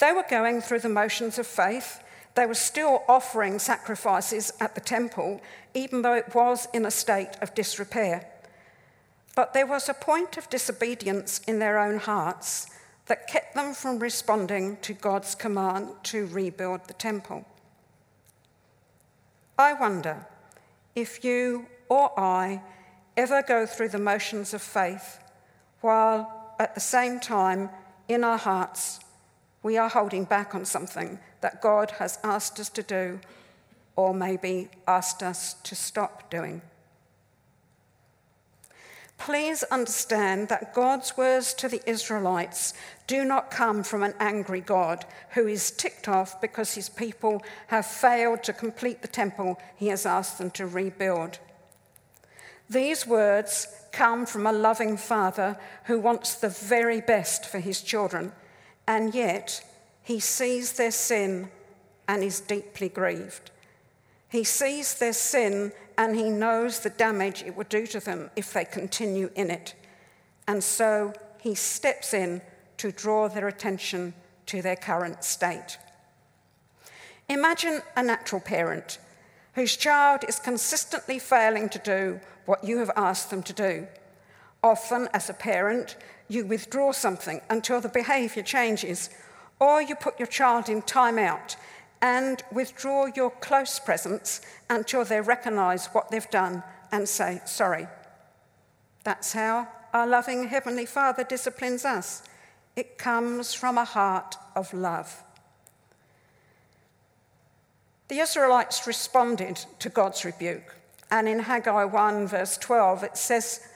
They 0.00 0.12
were 0.12 0.24
going 0.28 0.62
through 0.62 0.80
the 0.80 0.88
motions 0.88 1.38
of 1.38 1.46
faith. 1.46 2.02
They 2.34 2.46
were 2.46 2.54
still 2.54 3.02
offering 3.08 3.58
sacrifices 3.58 4.52
at 4.60 4.74
the 4.74 4.80
temple, 4.80 5.42
even 5.74 6.02
though 6.02 6.14
it 6.14 6.34
was 6.34 6.66
in 6.72 6.86
a 6.86 6.90
state 6.90 7.36
of 7.42 7.54
disrepair. 7.54 8.26
But 9.36 9.52
there 9.52 9.66
was 9.66 9.88
a 9.88 9.94
point 9.94 10.36
of 10.38 10.48
disobedience 10.48 11.40
in 11.46 11.58
their 11.58 11.78
own 11.78 11.98
hearts 11.98 12.66
that 13.06 13.26
kept 13.26 13.54
them 13.54 13.74
from 13.74 13.98
responding 13.98 14.78
to 14.78 14.94
God's 14.94 15.34
command 15.34 15.88
to 16.04 16.26
rebuild 16.26 16.86
the 16.86 16.94
temple. 16.94 17.44
I 19.60 19.74
wonder 19.74 20.26
if 20.94 21.22
you 21.22 21.66
or 21.90 22.18
I 22.18 22.62
ever 23.14 23.42
go 23.42 23.66
through 23.66 23.90
the 23.90 23.98
motions 23.98 24.54
of 24.54 24.62
faith 24.62 25.18
while 25.82 26.54
at 26.58 26.74
the 26.74 26.80
same 26.80 27.20
time 27.20 27.68
in 28.08 28.24
our 28.24 28.38
hearts 28.38 29.00
we 29.62 29.76
are 29.76 29.90
holding 29.90 30.24
back 30.24 30.54
on 30.54 30.64
something 30.64 31.18
that 31.42 31.60
God 31.60 31.90
has 31.98 32.18
asked 32.24 32.58
us 32.58 32.70
to 32.70 32.82
do 32.82 33.20
or 33.96 34.14
maybe 34.14 34.70
asked 34.88 35.22
us 35.22 35.52
to 35.52 35.74
stop 35.74 36.30
doing. 36.30 36.62
Please 39.20 39.62
understand 39.64 40.48
that 40.48 40.72
God's 40.72 41.14
words 41.14 41.52
to 41.54 41.68
the 41.68 41.82
Israelites 41.88 42.72
do 43.06 43.22
not 43.22 43.50
come 43.50 43.82
from 43.82 44.02
an 44.02 44.14
angry 44.18 44.62
God 44.62 45.04
who 45.34 45.46
is 45.46 45.70
ticked 45.70 46.08
off 46.08 46.40
because 46.40 46.72
his 46.72 46.88
people 46.88 47.42
have 47.66 47.84
failed 47.84 48.42
to 48.44 48.54
complete 48.54 49.02
the 49.02 49.08
temple 49.08 49.60
he 49.76 49.88
has 49.88 50.06
asked 50.06 50.38
them 50.38 50.50
to 50.52 50.66
rebuild. 50.66 51.38
These 52.70 53.06
words 53.06 53.66
come 53.92 54.24
from 54.24 54.46
a 54.46 54.52
loving 54.52 54.96
father 54.96 55.58
who 55.84 56.00
wants 56.00 56.34
the 56.34 56.48
very 56.48 57.02
best 57.02 57.44
for 57.44 57.58
his 57.58 57.82
children, 57.82 58.32
and 58.86 59.14
yet 59.14 59.62
he 60.02 60.18
sees 60.18 60.72
their 60.72 60.90
sin 60.90 61.50
and 62.08 62.22
is 62.22 62.40
deeply 62.40 62.88
grieved. 62.88 63.50
He 64.30 64.44
sees 64.44 64.94
their 64.94 65.12
sin 65.12 65.72
and 66.00 66.16
he 66.16 66.30
knows 66.30 66.80
the 66.80 66.88
damage 66.88 67.42
it 67.42 67.54
would 67.54 67.68
do 67.68 67.86
to 67.86 68.00
them 68.00 68.30
if 68.34 68.54
they 68.54 68.64
continue 68.64 69.28
in 69.34 69.50
it. 69.50 69.74
And 70.48 70.64
so 70.64 71.12
he 71.38 71.54
steps 71.54 72.14
in 72.14 72.40
to 72.78 72.90
draw 72.90 73.28
their 73.28 73.48
attention 73.48 74.14
to 74.46 74.62
their 74.62 74.76
current 74.76 75.22
state. 75.22 75.76
Imagine 77.28 77.82
a 77.96 78.02
natural 78.02 78.40
parent 78.40 78.98
whose 79.52 79.76
child 79.76 80.24
is 80.26 80.38
consistently 80.38 81.18
failing 81.18 81.68
to 81.68 81.78
do 81.78 82.18
what 82.46 82.64
you 82.64 82.78
have 82.78 82.90
asked 82.96 83.28
them 83.28 83.42
to 83.42 83.52
do. 83.52 83.86
Often, 84.62 85.10
as 85.12 85.28
a 85.28 85.34
parent, 85.34 85.96
you 86.28 86.46
withdraw 86.46 86.92
something 86.92 87.42
until 87.50 87.82
the 87.82 87.90
behavior 87.90 88.42
changes, 88.42 89.10
or 89.58 89.82
you 89.82 89.94
put 89.96 90.18
your 90.18 90.28
child 90.28 90.70
in 90.70 90.80
timeout 90.80 91.56
and 92.02 92.42
withdraw 92.50 93.06
your 93.06 93.30
close 93.30 93.78
presence 93.78 94.40
until 94.68 95.04
they 95.04 95.20
recognize 95.20 95.86
what 95.88 96.10
they've 96.10 96.30
done 96.30 96.62
and 96.92 97.08
say 97.08 97.40
sorry. 97.44 97.86
That's 99.04 99.32
how 99.32 99.68
our 99.92 100.06
loving 100.06 100.48
Heavenly 100.48 100.86
Father 100.86 101.24
disciplines 101.24 101.84
us. 101.84 102.22
It 102.76 102.98
comes 102.98 103.52
from 103.52 103.76
a 103.76 103.84
heart 103.84 104.36
of 104.54 104.72
love. 104.72 105.22
The 108.08 108.18
Israelites 108.18 108.86
responded 108.86 109.64
to 109.78 109.88
God's 109.88 110.24
rebuke, 110.24 110.74
and 111.10 111.28
in 111.28 111.40
Haggai 111.40 111.84
1, 111.84 112.26
verse 112.26 112.56
12, 112.56 113.04
it 113.04 113.16
says, 113.16 113.68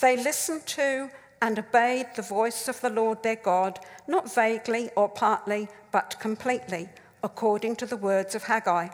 They 0.00 0.16
listened 0.16 0.66
to 0.66 1.10
and 1.40 1.58
obeyed 1.58 2.06
the 2.14 2.22
voice 2.22 2.68
of 2.68 2.80
the 2.80 2.90
Lord 2.90 3.22
their 3.22 3.36
God, 3.36 3.78
not 4.06 4.34
vaguely 4.34 4.90
or 4.96 5.08
partly, 5.08 5.68
but 5.90 6.16
completely 6.20 6.88
according 7.28 7.76
to 7.76 7.84
the 7.84 8.02
words 8.10 8.34
of 8.34 8.44
Haggai, 8.44 8.88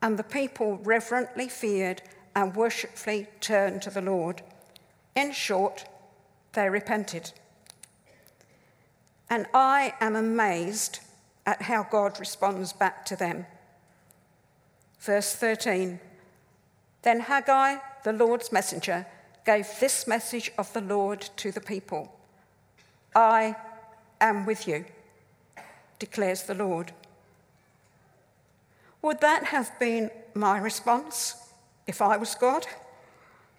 and 0.00 0.18
the 0.18 0.32
people 0.38 0.78
reverently 0.78 1.48
feared 1.48 2.00
and 2.34 2.56
worshipfully 2.56 3.26
turned 3.40 3.82
to 3.82 3.90
the 3.90 4.00
Lord. 4.00 4.40
In 5.14 5.32
short, 5.32 5.84
they 6.54 6.70
repented. 6.70 7.32
And 9.28 9.44
I 9.52 9.92
am 10.00 10.16
amazed 10.16 11.00
at 11.44 11.60
how 11.62 11.82
God 11.82 12.18
responds 12.18 12.72
back 12.72 13.04
to 13.06 13.16
them. 13.16 13.44
Verse 15.00 15.34
13 15.34 16.00
Then 17.02 17.20
Haggai, 17.20 17.76
the 18.02 18.14
Lord's 18.14 18.50
messenger, 18.50 19.06
gave 19.44 19.66
this 19.78 20.06
message 20.06 20.50
of 20.56 20.72
the 20.72 20.80
Lord 20.80 21.20
to 21.36 21.52
the 21.52 21.60
people 21.60 22.14
I 23.14 23.56
am 24.20 24.46
with 24.46 24.66
you, 24.66 24.86
declares 25.98 26.44
the 26.44 26.54
Lord. 26.54 26.92
Would 29.02 29.20
that 29.20 29.44
have 29.44 29.70
been 29.78 30.10
my 30.34 30.58
response 30.58 31.36
if 31.86 32.02
I 32.02 32.16
was 32.16 32.34
God? 32.34 32.66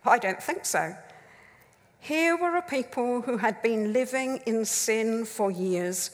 I 0.05 0.17
don't 0.17 0.41
think 0.41 0.65
so. 0.65 0.95
Here 1.99 2.37
were 2.37 2.55
a 2.55 2.61
people 2.61 3.21
who 3.21 3.37
had 3.37 3.61
been 3.61 3.93
living 3.93 4.41
in 4.45 4.65
sin 4.65 5.25
for 5.25 5.51
years, 5.51 6.11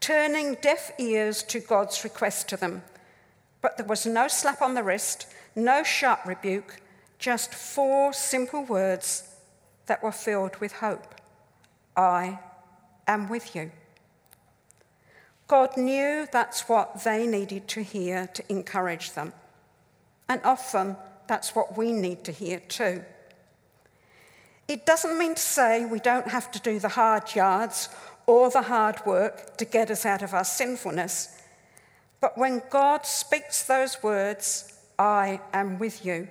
turning 0.00 0.56
deaf 0.60 0.92
ears 0.98 1.42
to 1.44 1.60
God's 1.60 2.04
request 2.04 2.48
to 2.50 2.56
them. 2.56 2.82
But 3.60 3.76
there 3.76 3.86
was 3.86 4.06
no 4.06 4.28
slap 4.28 4.60
on 4.60 4.74
the 4.74 4.82
wrist, 4.82 5.26
no 5.56 5.82
sharp 5.82 6.26
rebuke, 6.26 6.80
just 7.18 7.54
four 7.54 8.12
simple 8.12 8.64
words 8.64 9.36
that 9.86 10.02
were 10.02 10.12
filled 10.12 10.56
with 10.56 10.72
hope 10.72 11.14
I 11.96 12.38
am 13.06 13.28
with 13.28 13.54
you. 13.54 13.70
God 15.52 15.76
knew 15.76 16.26
that's 16.32 16.66
what 16.66 17.04
they 17.04 17.26
needed 17.26 17.68
to 17.68 17.82
hear 17.82 18.26
to 18.28 18.42
encourage 18.48 19.12
them. 19.12 19.34
And 20.26 20.40
often 20.44 20.96
that's 21.26 21.54
what 21.54 21.76
we 21.76 21.92
need 21.92 22.24
to 22.24 22.32
hear 22.32 22.58
too. 22.58 23.04
It 24.66 24.86
doesn't 24.86 25.18
mean 25.18 25.34
to 25.34 25.42
say 25.42 25.84
we 25.84 26.00
don't 26.00 26.28
have 26.28 26.50
to 26.52 26.58
do 26.58 26.78
the 26.78 26.88
hard 26.88 27.34
yards 27.34 27.90
or 28.26 28.48
the 28.48 28.62
hard 28.62 29.04
work 29.04 29.58
to 29.58 29.66
get 29.66 29.90
us 29.90 30.06
out 30.06 30.22
of 30.22 30.32
our 30.32 30.46
sinfulness. 30.46 31.38
But 32.22 32.38
when 32.38 32.62
God 32.70 33.04
speaks 33.04 33.64
those 33.64 34.02
words, 34.02 34.72
I 34.98 35.38
am 35.52 35.78
with 35.78 36.02
you, 36.06 36.28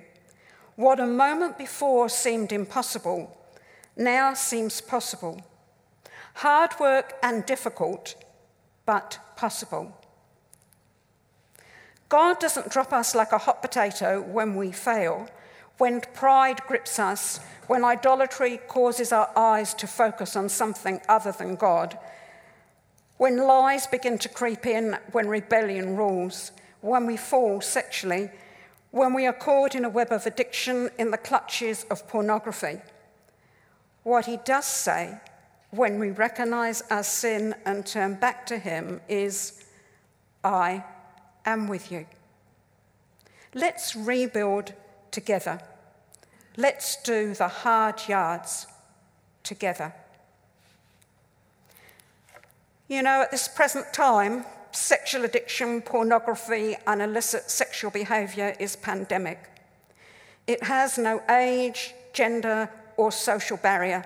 what 0.74 0.98
a 0.98 1.06
moment 1.06 1.58
before 1.58 2.08
seemed 2.08 2.50
impossible 2.50 3.38
now 3.96 4.34
seems 4.34 4.80
possible. 4.80 5.40
Hard 6.34 6.72
work 6.80 7.14
and 7.22 7.46
difficult 7.46 8.16
but 8.86 9.18
possible. 9.36 9.96
God 12.08 12.38
doesn't 12.40 12.70
drop 12.70 12.92
us 12.92 13.14
like 13.14 13.32
a 13.32 13.38
hot 13.38 13.62
potato 13.62 14.20
when 14.20 14.54
we 14.54 14.70
fail, 14.70 15.28
when 15.78 16.02
pride 16.12 16.60
grips 16.68 16.98
us, 16.98 17.40
when 17.68 17.84
idolatry 17.84 18.60
causes 18.68 19.12
our 19.12 19.30
eyes 19.36 19.72
to 19.74 19.86
focus 19.86 20.36
on 20.36 20.48
something 20.48 21.00
other 21.08 21.32
than 21.32 21.56
God, 21.56 21.98
when 23.16 23.38
lies 23.38 23.86
begin 23.86 24.18
to 24.18 24.28
creep 24.28 24.66
in, 24.66 24.98
when 25.12 25.28
rebellion 25.28 25.96
rules, 25.96 26.52
when 26.80 27.06
we 27.06 27.16
fall 27.16 27.60
sexually, 27.60 28.30
when 28.90 29.14
we 29.14 29.26
are 29.26 29.32
caught 29.32 29.74
in 29.74 29.84
a 29.84 29.88
web 29.88 30.12
of 30.12 30.26
addiction 30.26 30.90
in 30.98 31.10
the 31.10 31.16
clutches 31.16 31.84
of 31.90 32.06
pornography. 32.08 32.80
What 34.02 34.26
he 34.26 34.38
does 34.44 34.66
say 34.66 35.18
when 35.72 35.98
we 35.98 36.10
recognize 36.10 36.82
our 36.90 37.02
sin 37.02 37.54
and 37.64 37.84
turn 37.84 38.14
back 38.14 38.44
to 38.46 38.58
Him 38.58 39.00
is, 39.08 39.64
I 40.44 40.84
am 41.46 41.66
with 41.66 41.90
you. 41.90 42.06
Let's 43.54 43.96
rebuild 43.96 44.74
together. 45.10 45.60
Let's 46.58 47.02
do 47.02 47.32
the 47.34 47.48
hard 47.48 48.06
yards 48.06 48.66
together. 49.42 49.94
You 52.88 53.02
know, 53.02 53.22
at 53.22 53.30
this 53.30 53.48
present 53.48 53.94
time, 53.94 54.44
sexual 54.72 55.24
addiction, 55.24 55.80
pornography, 55.80 56.76
and 56.86 57.00
illicit 57.00 57.50
sexual 57.50 57.90
behaviour 57.90 58.54
is 58.60 58.76
pandemic. 58.76 59.38
It 60.46 60.64
has 60.64 60.98
no 60.98 61.22
age, 61.30 61.94
gender, 62.12 62.68
or 62.98 63.10
social 63.10 63.56
barrier, 63.56 64.04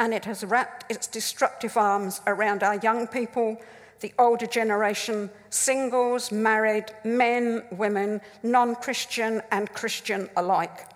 and 0.00 0.14
it 0.14 0.24
has 0.24 0.42
wrapped 0.42 0.90
its 0.90 1.06
destructive 1.06 1.76
arms 1.76 2.22
around 2.26 2.62
our 2.62 2.76
young 2.76 3.06
people, 3.06 3.60
the 4.00 4.14
older 4.18 4.46
generation, 4.46 5.28
singles, 5.50 6.32
married, 6.32 6.86
men, 7.04 7.62
women, 7.70 8.22
non 8.42 8.74
Christian, 8.74 9.42
and 9.52 9.70
Christian 9.74 10.30
alike. 10.38 10.88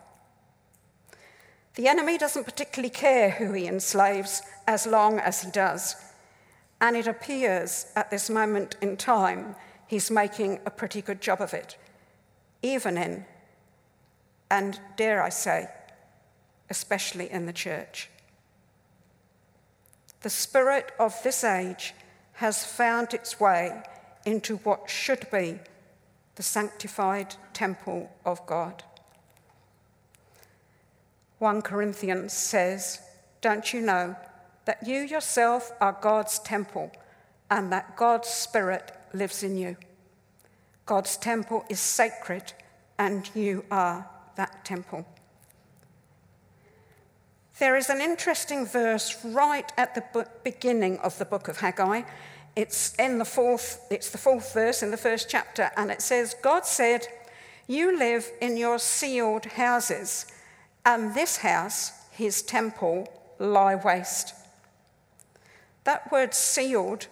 The 1.75 1.87
enemy 1.87 2.17
doesn't 2.17 2.45
particularly 2.45 2.89
care 2.89 3.29
who 3.29 3.53
he 3.53 3.67
enslaves 3.67 4.41
as 4.67 4.87
long 4.87 5.19
as 5.19 5.43
he 5.43 5.51
does. 5.51 5.97
And 6.81 6.97
it 6.97 7.07
appears 7.07 7.87
at 7.95 8.11
this 8.11 8.31
moment 8.31 8.77
in 8.81 8.97
time 8.97 9.55
he's 9.87 10.11
making 10.11 10.61
a 10.65 10.71
pretty 10.71 11.03
good 11.03 11.21
job 11.21 11.43
of 11.43 11.53
it, 11.53 11.77
even 12.63 12.97
in, 12.97 13.27
and 14.51 14.81
dare 14.97 15.23
I 15.23 15.29
say, 15.29 15.69
especially 16.71 17.31
in 17.31 17.45
the 17.45 17.53
church. 17.53 18.09
The 20.25 20.31
spirit 20.31 20.91
of 20.99 21.23
this 21.23 21.45
age 21.45 21.93
has 22.33 22.65
found 22.65 23.13
its 23.13 23.39
way 23.39 23.83
into 24.25 24.57
what 24.57 24.89
should 24.89 25.31
be 25.31 25.59
the 26.37 26.43
sanctified 26.43 27.37
temple 27.53 28.11
of 28.25 28.47
God. 28.47 28.83
1 31.41 31.61
Corinthians 31.61 32.33
says, 32.33 33.03
Don't 33.43 33.71
you 33.75 33.83
know 33.83 34.17
that 34.65 34.87
you 34.87 35.01
yourself 35.01 35.71
are 35.79 35.99
God's 36.01 36.39
temple 36.39 36.91
and 37.51 37.71
that 37.71 37.95
God's 37.95 38.29
Spirit 38.29 38.97
lives 39.13 39.43
in 39.43 39.59
you? 39.59 39.77
God's 40.87 41.19
temple 41.19 41.67
is 41.69 41.81
sacred 41.81 42.55
and 42.99 43.31
you 43.35 43.67
are 43.71 44.09
that 44.37 44.65
temple. 44.65 45.05
There 47.59 47.77
is 47.77 47.89
an 47.89 48.01
interesting 48.01 48.67
verse 48.67 49.25
right 49.25 49.71
at 49.77 49.95
the 49.95 50.27
beginning 50.43 50.99
of 50.99 51.19
the 51.19 51.25
book 51.25 51.47
of 51.47 51.59
Haggai. 51.59 52.03
It's 52.57 52.95
in 52.97 53.19
the 53.19 53.25
fourth, 53.25 53.87
it's 53.91 54.11
the 54.11 54.19
fourth 54.19 54.53
verse 54.53 54.83
in 54.83 54.91
the 54.91 54.97
first 54.97 55.29
chapter, 55.29 55.71
and 55.77 55.91
it 55.91 56.03
says, 56.03 56.35
God 56.43 56.67
said, 56.67 57.07
You 57.69 57.97
live 57.97 58.29
in 58.41 58.57
your 58.57 58.81
sealed 58.81 59.45
houses 59.45 60.27
and 60.85 61.15
this 61.15 61.39
house, 61.39 61.93
his 62.11 62.43
temple, 62.43 63.09
lie 63.39 63.77
waste. 63.77 64.35
That 65.85 66.11
word 66.11 66.35
sealed 66.35 67.07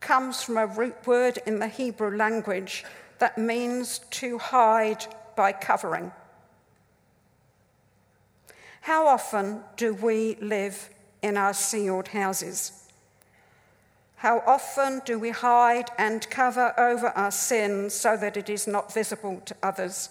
comes 0.00 0.42
from 0.42 0.58
a 0.58 0.66
root 0.66 1.06
word 1.06 1.38
in 1.46 1.58
the 1.58 1.68
Hebrew 1.68 2.14
language 2.14 2.84
that 3.18 3.38
means 3.38 4.00
to 4.10 4.38
hide 4.38 5.06
by 5.36 5.52
covering. 5.52 6.12
How 8.84 9.06
often 9.06 9.60
do 9.76 9.94
we 9.94 10.36
live 10.36 10.90
in 11.22 11.36
our 11.36 11.52
sealed 11.52 12.08
houses? 12.08 12.88
How 14.16 14.42
often 14.46 15.02
do 15.04 15.18
we 15.18 15.30
hide 15.30 15.90
and 15.98 16.28
cover 16.30 16.72
over 16.78 17.08
our 17.08 17.30
sin 17.30 17.90
so 17.90 18.16
that 18.16 18.36
it 18.36 18.48
is 18.48 18.66
not 18.66 18.92
visible 18.92 19.42
to 19.46 19.56
others? 19.62 20.08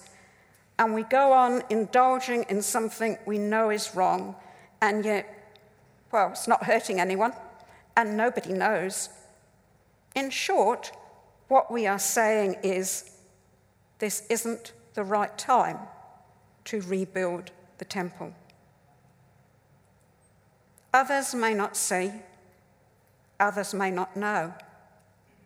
and 0.80 0.94
we 0.94 1.04
go 1.04 1.32
on 1.32 1.64
indulging 1.70 2.44
in 2.50 2.62
something 2.62 3.18
we 3.26 3.38
know 3.38 3.70
is 3.70 3.96
wrong, 3.96 4.36
and 4.82 5.06
yet, 5.06 5.56
well, 6.12 6.30
it's 6.32 6.48
not 6.48 6.64
hurting 6.64 7.00
anyone, 7.00 7.34
and 7.96 8.18
nobody 8.18 8.54
knows. 8.54 9.10
In 10.16 10.30
short, 10.30 10.92
what 11.48 11.72
we 11.72 11.86
are 11.86 12.00
saying 12.00 12.58
is 12.64 13.12
this 14.00 14.24
isn't 14.30 14.74
the 14.96 15.04
right 15.04 15.38
time 15.38 15.78
to 16.66 16.82
rebuild 16.82 17.52
the 17.78 17.86
temple. 17.86 18.34
Others 20.94 21.34
may 21.34 21.54
not 21.54 21.76
see, 21.76 22.12
others 23.40 23.74
may 23.74 23.90
not 23.90 24.16
know, 24.16 24.54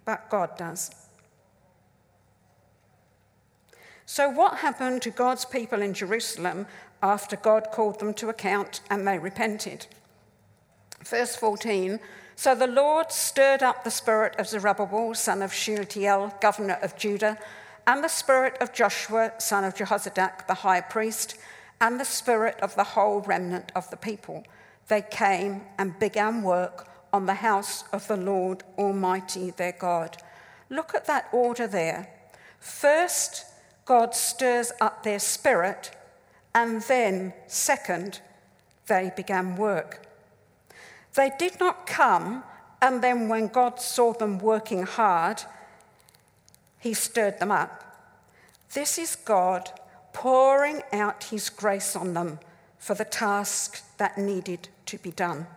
but 0.03 0.29
God 0.29 0.57
does. 0.57 0.91
So, 4.05 4.29
what 4.29 4.59
happened 4.59 5.01
to 5.03 5.09
God's 5.09 5.45
people 5.45 5.81
in 5.81 5.93
Jerusalem 5.93 6.65
after 7.01 7.35
God 7.35 7.67
called 7.71 7.99
them 7.99 8.13
to 8.15 8.29
account 8.29 8.81
and 8.89 9.07
they 9.07 9.19
repented? 9.19 9.85
Verse 11.03 11.35
14 11.35 11.99
So 12.35 12.55
the 12.55 12.67
Lord 12.67 13.11
stirred 13.11 13.63
up 13.63 13.83
the 13.83 13.91
spirit 13.91 14.35
of 14.37 14.47
Zerubbabel, 14.47 15.13
son 15.13 15.41
of 15.41 15.53
Shealtiel, 15.53 16.33
governor 16.41 16.79
of 16.81 16.97
Judah, 16.97 17.37
and 17.85 18.03
the 18.03 18.09
spirit 18.09 18.57
of 18.59 18.73
Joshua, 18.73 19.33
son 19.39 19.63
of 19.63 19.75
Jehozadak, 19.75 20.47
the 20.47 20.53
high 20.55 20.81
priest, 20.81 21.35
and 21.79 21.99
the 21.99 22.05
spirit 22.05 22.57
of 22.61 22.75
the 22.75 22.83
whole 22.83 23.21
remnant 23.21 23.71
of 23.75 23.89
the 23.89 23.97
people. 23.97 24.45
They 24.87 25.01
came 25.01 25.61
and 25.77 25.99
began 25.99 26.43
work 26.43 26.87
on 27.11 27.25
the 27.25 27.35
house 27.35 27.83
of 27.91 28.07
the 28.07 28.17
Lord 28.17 28.63
Almighty 28.77 29.51
their 29.51 29.73
God. 29.73 30.17
Look 30.69 30.95
at 30.95 31.05
that 31.05 31.29
order 31.31 31.67
there. 31.67 32.09
First, 32.59 33.45
God 33.85 34.15
stirs 34.15 34.71
up 34.81 35.03
their 35.03 35.19
spirit, 35.19 35.91
and 36.53 36.81
then, 36.83 37.33
second, 37.47 38.21
they 38.87 39.11
began 39.15 39.55
work. 39.55 40.05
They 41.15 41.31
did 41.37 41.59
not 41.59 41.87
come, 41.87 42.43
and 42.81 43.01
then 43.01 43.29
when 43.29 43.47
God 43.47 43.79
saw 43.79 44.13
them 44.13 44.39
working 44.39 44.83
hard, 44.83 45.43
he 46.79 46.93
stirred 46.93 47.39
them 47.39 47.51
up. 47.51 47.83
This 48.73 48.97
is 48.97 49.15
God 49.15 49.71
pouring 50.13 50.81
out 50.91 51.25
his 51.25 51.49
grace 51.49 51.95
on 51.95 52.13
them 52.13 52.39
for 52.77 52.93
the 52.93 53.05
task 53.05 53.83
that 53.97 54.17
needed 54.17 54.69
to 54.87 54.97
be 54.97 55.11
done. 55.11 55.47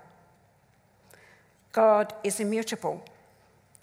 God 1.72 2.14
is 2.24 2.40
immutable, 2.40 3.04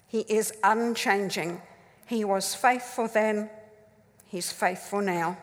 he 0.06 0.20
is 0.20 0.52
unchanging. 0.64 1.60
He 2.06 2.24
was 2.24 2.54
faithful 2.54 3.06
then, 3.06 3.50
He's 4.28 4.52
faithful 4.52 5.00
now. 5.00 5.38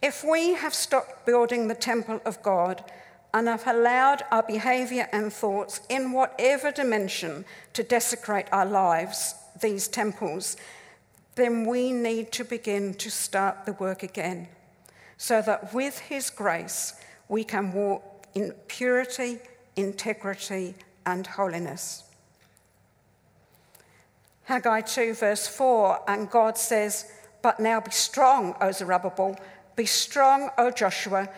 If 0.00 0.24
we 0.24 0.54
have 0.54 0.74
stopped 0.74 1.26
building 1.26 1.66
the 1.66 1.74
temple 1.74 2.20
of 2.24 2.42
God 2.42 2.84
and 3.34 3.48
have 3.48 3.66
allowed 3.66 4.22
our 4.30 4.42
behavior 4.42 5.08
and 5.12 5.32
thoughts 5.32 5.80
in 5.88 6.12
whatever 6.12 6.70
dimension 6.70 7.44
to 7.72 7.82
desecrate 7.82 8.46
our 8.52 8.66
lives, 8.66 9.34
these 9.60 9.88
temples, 9.88 10.56
then 11.34 11.66
we 11.66 11.92
need 11.92 12.30
to 12.32 12.44
begin 12.44 12.94
to 12.94 13.10
start 13.10 13.66
the 13.66 13.72
work 13.74 14.02
again 14.02 14.48
so 15.16 15.42
that 15.42 15.74
with 15.74 15.98
His 15.98 16.30
grace 16.30 16.94
we 17.28 17.44
can 17.44 17.72
walk 17.72 18.26
in 18.34 18.52
purity, 18.68 19.38
integrity, 19.76 20.74
and 21.04 21.26
holiness. 21.26 22.04
Haggai 24.44 24.82
2, 24.82 25.14
verse 25.14 25.46
4, 25.48 26.00
and 26.06 26.30
God 26.30 26.56
says, 26.56 27.10
But 27.42 27.58
now 27.58 27.80
be 27.80 27.90
strong, 27.90 28.54
O 28.60 28.70
Zerubbabel, 28.70 29.36
be 29.74 29.86
strong, 29.86 30.50
O 30.56 30.70
Joshua, 30.70 31.28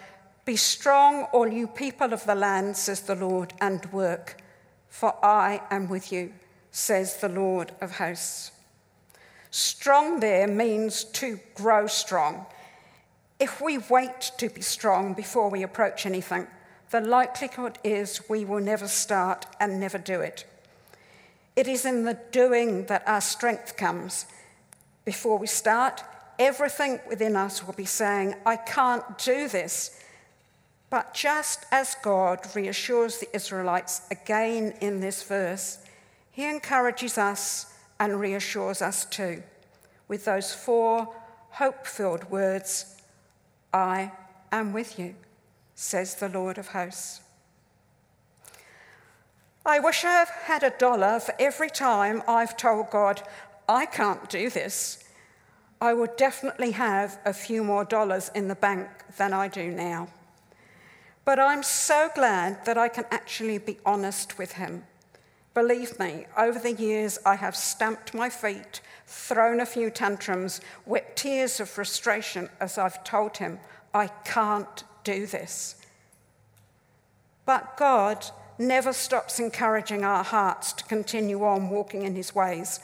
be 0.44 0.56
strong, 0.56 1.24
all 1.32 1.48
you 1.48 1.66
people 1.66 2.12
of 2.12 2.24
the 2.24 2.34
land, 2.34 2.76
says 2.76 3.02
the 3.02 3.14
Lord, 3.14 3.52
and 3.60 3.84
work, 3.92 4.42
for 4.88 5.14
I 5.24 5.62
am 5.70 5.88
with 5.88 6.12
you, 6.12 6.32
says 6.70 7.16
the 7.16 7.28
Lord 7.28 7.72
of 7.80 7.98
hosts. 7.98 8.52
Strong 9.50 10.20
there 10.20 10.46
means 10.46 11.04
to 11.04 11.38
grow 11.54 11.86
strong. 11.86 12.46
If 13.40 13.60
we 13.60 13.78
wait 13.78 14.32
to 14.38 14.48
be 14.48 14.62
strong 14.62 15.14
before 15.14 15.48
we 15.48 15.62
approach 15.62 16.06
anything, 16.06 16.48
the 16.90 17.00
likelihood 17.00 17.78
is 17.84 18.28
we 18.28 18.44
will 18.44 18.60
never 18.60 18.88
start 18.88 19.46
and 19.60 19.78
never 19.78 19.98
do 19.98 20.20
it. 20.20 20.44
It 21.54 21.68
is 21.68 21.84
in 21.84 22.04
the 22.04 22.18
doing 22.32 22.86
that 22.86 23.06
our 23.06 23.20
strength 23.20 23.76
comes. 23.76 24.26
Before 25.04 25.38
we 25.38 25.46
start, 25.46 26.02
everything 26.38 26.98
within 27.08 27.36
us 27.36 27.64
will 27.64 27.74
be 27.74 27.84
saying, 27.84 28.34
I 28.44 28.56
can't 28.56 29.18
do 29.18 29.48
this. 29.48 30.02
But 30.90 31.14
just 31.14 31.64
as 31.70 31.96
God 32.02 32.40
reassures 32.56 33.18
the 33.18 33.34
Israelites 33.36 34.02
again 34.10 34.74
in 34.80 35.00
this 35.00 35.22
verse, 35.22 35.78
he 36.32 36.48
encourages 36.48 37.18
us 37.18 37.72
and 38.00 38.18
reassures 38.18 38.80
us 38.82 39.04
too 39.04 39.42
with 40.08 40.24
those 40.24 40.54
four 40.54 41.14
hope 41.50 41.86
filled 41.86 42.30
words 42.30 42.97
I 43.72 44.12
am 44.50 44.72
with 44.72 44.98
you, 44.98 45.14
says 45.74 46.14
the 46.14 46.28
Lord 46.28 46.58
of 46.58 46.68
hosts. 46.68 47.20
I 49.66 49.80
wish 49.80 50.04
I 50.04 50.24
had 50.44 50.62
a 50.62 50.70
dollar 50.70 51.20
for 51.20 51.34
every 51.38 51.68
time 51.68 52.22
I've 52.26 52.56
told 52.56 52.90
God, 52.90 53.22
I 53.68 53.84
can't 53.84 54.30
do 54.30 54.48
this. 54.48 55.04
I 55.80 55.92
would 55.92 56.16
definitely 56.16 56.70
have 56.72 57.18
a 57.24 57.34
few 57.34 57.62
more 57.62 57.84
dollars 57.84 58.30
in 58.34 58.48
the 58.48 58.54
bank 58.54 58.88
than 59.18 59.32
I 59.32 59.48
do 59.48 59.70
now. 59.70 60.08
But 61.24 61.38
I'm 61.38 61.62
so 61.62 62.08
glad 62.14 62.64
that 62.64 62.78
I 62.78 62.88
can 62.88 63.04
actually 63.10 63.58
be 63.58 63.78
honest 63.84 64.38
with 64.38 64.52
Him. 64.52 64.84
Believe 65.52 65.98
me, 65.98 66.24
over 66.38 66.58
the 66.58 66.72
years, 66.72 67.18
I 67.26 67.36
have 67.36 67.54
stamped 67.54 68.14
my 68.14 68.30
feet 68.30 68.80
thrown 69.08 69.58
a 69.58 69.66
few 69.66 69.90
tantrums, 69.90 70.60
wept 70.84 71.16
tears 71.16 71.60
of 71.60 71.68
frustration 71.68 72.50
as 72.60 72.76
I've 72.76 73.02
told 73.04 73.38
him, 73.38 73.58
I 73.94 74.08
can't 74.24 74.84
do 75.02 75.26
this. 75.26 75.76
But 77.46 77.78
God 77.78 78.26
never 78.58 78.92
stops 78.92 79.40
encouraging 79.40 80.04
our 80.04 80.22
hearts 80.22 80.74
to 80.74 80.84
continue 80.84 81.42
on 81.42 81.70
walking 81.70 82.02
in 82.02 82.14
his 82.14 82.34
ways. 82.34 82.80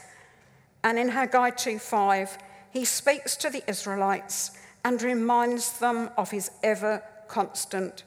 And 0.83 0.99
in 0.99 1.11
Haggai 1.11 1.51
2:5, 1.51 2.39
he 2.71 2.87
speaks 2.87 3.37
to 3.37 3.51
the 3.51 3.63
Israelites 3.69 4.53
and 4.83 5.03
reminds 5.03 5.79
them 5.79 6.11
of 6.17 6.31
his 6.31 6.51
ever 6.63 7.03
constant 7.29 8.05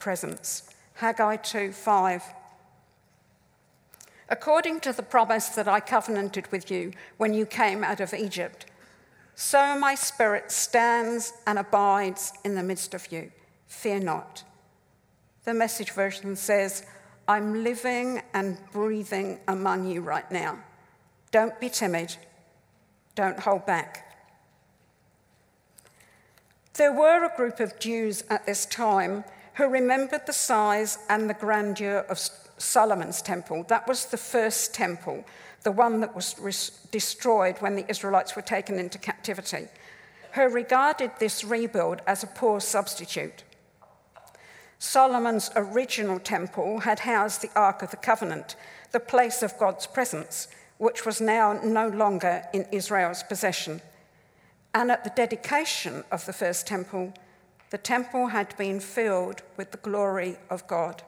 presence. 0.00 0.64
Haggai 0.94 1.36
2:5. 1.36 2.22
According 4.28 4.80
to 4.80 4.92
the 4.92 5.02
promise 5.02 5.48
that 5.50 5.68
I 5.68 5.80
covenanted 5.80 6.50
with 6.50 6.70
you 6.70 6.92
when 7.18 7.34
you 7.34 7.44
came 7.44 7.84
out 7.84 8.00
of 8.00 8.14
Egypt, 8.14 8.66
so 9.34 9.78
my 9.78 9.94
spirit 9.94 10.50
stands 10.50 11.32
and 11.46 11.58
abides 11.58 12.32
in 12.44 12.54
the 12.54 12.62
midst 12.62 12.94
of 12.94 13.10
you. 13.10 13.32
Fear 13.66 14.00
not. 14.00 14.44
The 15.44 15.54
message 15.54 15.90
version 15.90 16.36
says, 16.36 16.86
I'm 17.26 17.64
living 17.64 18.22
and 18.32 18.58
breathing 18.72 19.40
among 19.48 19.86
you 19.86 20.00
right 20.00 20.30
now. 20.30 20.58
Don't 21.30 21.58
be 21.60 21.68
timid. 21.68 22.16
Don't 23.14 23.40
hold 23.40 23.66
back. 23.66 24.00
There 26.74 26.92
were 26.92 27.24
a 27.24 27.36
group 27.36 27.60
of 27.60 27.78
Jews 27.78 28.24
at 28.30 28.46
this 28.46 28.66
time 28.66 29.24
who 29.54 29.68
remembered 29.68 30.26
the 30.26 30.32
size 30.32 30.98
and 31.08 31.28
the 31.30 31.34
grandeur 31.34 32.04
of 32.08 32.18
Solomon's 32.58 33.22
temple. 33.22 33.64
That 33.68 33.88
was 33.88 34.06
the 34.06 34.16
first 34.16 34.74
temple, 34.74 35.24
the 35.62 35.72
one 35.72 36.00
that 36.00 36.14
was 36.14 36.36
res- 36.38 36.70
destroyed 36.90 37.56
when 37.58 37.76
the 37.76 37.88
Israelites 37.88 38.36
were 38.36 38.42
taken 38.42 38.78
into 38.78 38.98
captivity. 38.98 39.68
Who 40.34 40.48
regarded 40.48 41.12
this 41.18 41.44
rebuild 41.44 42.02
as 42.06 42.22
a 42.22 42.28
poor 42.28 42.60
substitute. 42.60 43.44
Solomon's 44.78 45.50
original 45.56 46.18
temple 46.18 46.80
had 46.80 47.00
housed 47.00 47.40
the 47.40 47.50
Ark 47.56 47.82
of 47.82 47.90
the 47.90 47.96
Covenant, 47.96 48.56
the 48.92 49.00
place 49.00 49.42
of 49.42 49.58
God's 49.58 49.86
presence, 49.86 50.48
which 50.78 51.06
was 51.06 51.20
now 51.20 51.58
no 51.64 51.88
longer 51.88 52.44
in 52.52 52.66
Israel's 52.70 53.22
possession. 53.22 53.80
And 54.74 54.90
at 54.90 55.04
the 55.04 55.10
dedication 55.10 56.04
of 56.10 56.26
the 56.26 56.32
first 56.32 56.66
temple, 56.66 57.14
the 57.70 57.78
temple 57.78 58.28
had 58.28 58.56
been 58.56 58.80
filled 58.80 59.42
with 59.56 59.70
the 59.70 59.78
glory 59.78 60.36
of 60.50 60.66
God. 60.66 61.02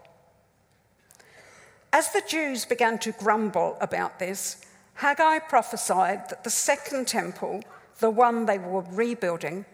As 1.93 2.13
the 2.13 2.23
Jews 2.27 2.65
began 2.65 2.99
to 3.01 3.13
grumble 3.13 3.77
about 3.81 4.19
this, 4.19 4.65
Haggai 4.95 5.41
prophesied 5.41 6.29
that 6.31 6.45
the 6.45 6.51
second 6.51 7.07
temple, 7.07 7.63
the 8.01 8.11
one 8.11 8.47
they 8.47 8.59
were 8.59 8.85
rebuilding, 8.91 9.65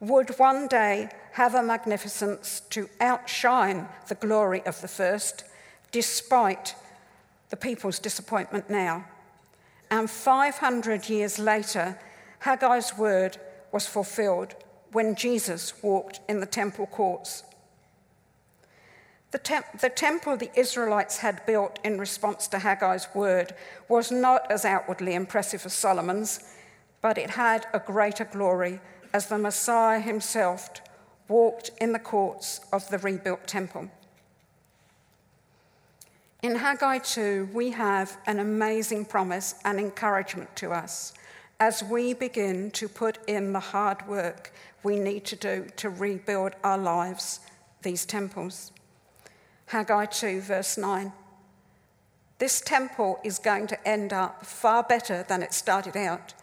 would 0.00 0.38
one 0.38 0.66
day 0.66 1.08
have 1.32 1.54
a 1.54 1.62
magnificence 1.62 2.60
to 2.70 2.88
outshine 3.00 3.88
the 4.08 4.14
glory 4.14 4.62
of 4.66 4.80
the 4.80 4.88
first, 4.88 5.44
despite 5.92 6.74
the 7.50 7.56
people's 7.56 7.98
disappointment 7.98 8.68
now. 8.68 9.04
And 9.90 10.10
500 10.10 11.08
years 11.08 11.38
later, 11.38 11.98
Haggai's 12.40 12.98
word 12.98 13.38
was 13.72 13.86
fulfilled 13.86 14.54
when 14.92 15.14
Jesus 15.14 15.82
walked 15.82 16.20
in 16.28 16.40
the 16.40 16.46
temple 16.46 16.86
courts. 16.86 17.44
The, 19.34 19.38
temp- 19.40 19.80
the, 19.80 19.88
temple 19.88 20.36
the 20.36 20.56
Israelites 20.56 21.18
had 21.18 21.44
built 21.44 21.80
in 21.82 21.98
response 21.98 22.46
to 22.46 22.60
Haggai's 22.60 23.08
word 23.16 23.52
was 23.88 24.12
not 24.12 24.48
as 24.48 24.64
outwardly 24.64 25.16
impressive 25.16 25.66
as 25.66 25.72
Solomon's, 25.72 26.38
but 27.00 27.18
it 27.18 27.30
had 27.30 27.66
a 27.74 27.80
greater 27.80 28.26
glory 28.26 28.78
as 29.12 29.26
the 29.26 29.36
Messiah 29.36 29.98
himself 29.98 30.70
walked 31.26 31.72
in 31.80 31.90
the 31.90 31.98
courts 31.98 32.60
of 32.72 32.88
the 32.90 32.98
rebuilt 32.98 33.44
temple. 33.48 33.90
In 36.44 36.54
Haggai 36.54 36.98
2, 36.98 37.48
we 37.52 37.70
have 37.70 38.16
an 38.26 38.38
amazing 38.38 39.04
promise 39.04 39.56
and 39.64 39.80
encouragement 39.80 40.54
to 40.54 40.70
us 40.70 41.12
as 41.58 41.82
we 41.82 42.14
begin 42.14 42.70
to 42.70 42.88
put 42.88 43.18
in 43.26 43.52
the 43.52 43.58
hard 43.58 44.06
work 44.06 44.52
we 44.84 44.96
need 44.96 45.24
to 45.24 45.34
do 45.34 45.66
to 45.78 45.90
rebuild 45.90 46.52
our 46.62 46.78
lives, 46.78 47.40
these 47.82 48.06
temples. 48.06 48.70
Haggai 49.66 50.06
2, 50.06 50.40
verse 50.40 50.76
9. 50.76 51.12
This 52.38 52.60
temple 52.60 53.20
is 53.24 53.38
going 53.38 53.66
to 53.68 53.88
end 53.88 54.12
up 54.12 54.44
far 54.44 54.82
better 54.82 55.24
than 55.28 55.42
it 55.42 55.54
started 55.54 55.96
out, 55.96 56.34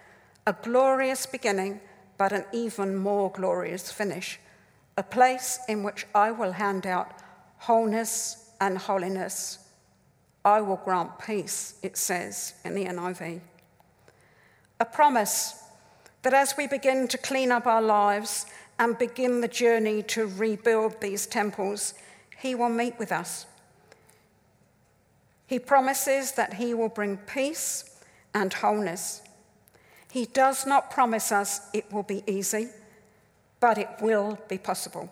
a 0.47 0.53
glorious 0.53 1.25
beginning 1.25 1.81
but 2.17 2.31
an 2.31 2.45
even 2.53 2.95
more 2.95 3.31
glorious 3.31 3.91
finish, 3.91 4.39
a 4.95 5.03
place 5.03 5.59
in 5.67 5.83
which 5.83 6.05
I 6.13 6.31
will 6.31 6.51
hand 6.51 6.85
out 6.85 7.11
wholeness 7.57 8.51
and 8.59 8.77
holiness. 8.77 9.59
I 10.45 10.61
will 10.61 10.81
grant 10.83 11.19
peace, 11.19 11.75
it 11.81 11.97
says 11.97 12.53
in 12.63 12.75
the 12.75 12.85
NIV. 12.85 13.41
A 14.79 14.85
promise 14.85 15.63
that 16.23 16.33
as 16.33 16.55
we 16.57 16.67
begin 16.67 17.07
to 17.07 17.17
clean 17.17 17.51
up 17.51 17.67
our 17.67 17.81
lives 17.81 18.45
and 18.79 18.97
begin 18.97 19.41
the 19.41 19.47
journey 19.47 20.03
to 20.03 20.27
rebuild 20.27 21.01
these 21.01 21.25
temples, 21.25 21.93
He 22.41 22.55
will 22.55 22.69
meet 22.69 22.97
with 22.97 23.11
us. 23.11 23.45
He 25.45 25.59
promises 25.59 26.31
that 26.33 26.55
He 26.55 26.73
will 26.73 26.89
bring 26.89 27.17
peace 27.17 28.01
and 28.33 28.51
wholeness. 28.51 29.21
He 30.11 30.25
does 30.25 30.65
not 30.65 30.89
promise 30.89 31.31
us 31.31 31.61
it 31.71 31.91
will 31.91 32.03
be 32.03 32.23
easy, 32.25 32.69
but 33.59 33.77
it 33.77 33.89
will 34.01 34.39
be 34.47 34.57
possible. 34.57 35.11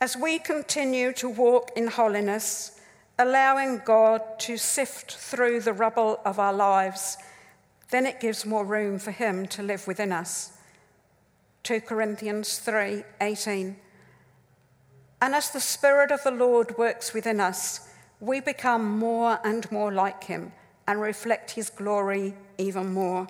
As 0.00 0.16
we 0.16 0.38
continue 0.38 1.12
to 1.12 1.28
walk 1.28 1.70
in 1.76 1.86
holiness, 1.86 2.80
allowing 3.18 3.82
God 3.84 4.20
to 4.40 4.56
sift 4.56 5.14
through 5.14 5.60
the 5.60 5.72
rubble 5.72 6.20
of 6.24 6.38
our 6.40 6.52
lives, 6.52 7.16
then 7.90 8.04
it 8.04 8.20
gives 8.20 8.44
more 8.44 8.64
room 8.64 8.98
for 8.98 9.12
Him 9.12 9.46
to 9.46 9.62
live 9.62 9.86
within 9.86 10.12
us. 10.12 10.52
2 11.62 11.82
Corinthians 11.82 12.58
3 12.58 13.04
18. 13.20 13.76
And 15.20 15.34
as 15.34 15.50
the 15.50 15.60
Spirit 15.60 16.10
of 16.10 16.22
the 16.22 16.30
Lord 16.30 16.76
works 16.78 17.12
within 17.12 17.40
us, 17.40 17.88
we 18.20 18.40
become 18.40 18.98
more 18.98 19.38
and 19.44 19.70
more 19.70 19.92
like 19.92 20.24
Him 20.24 20.52
and 20.86 21.00
reflect 21.00 21.52
his 21.52 21.70
glory 21.70 22.34
even 22.58 22.92
more. 22.92 23.26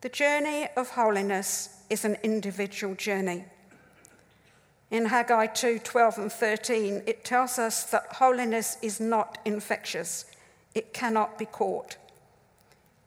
The 0.00 0.08
journey 0.08 0.68
of 0.76 0.90
holiness 0.90 1.80
is 1.88 2.04
an 2.04 2.16
individual 2.22 2.94
journey. 2.94 3.44
In 4.90 5.06
Haggai 5.06 5.46
2 5.46 5.78
12 5.78 6.18
and 6.18 6.32
13, 6.32 7.02
it 7.06 7.24
tells 7.24 7.58
us 7.58 7.84
that 7.84 8.14
holiness 8.14 8.76
is 8.82 9.00
not 9.00 9.38
infectious, 9.44 10.26
it 10.74 10.92
cannot 10.92 11.38
be 11.38 11.46
caught. 11.46 11.96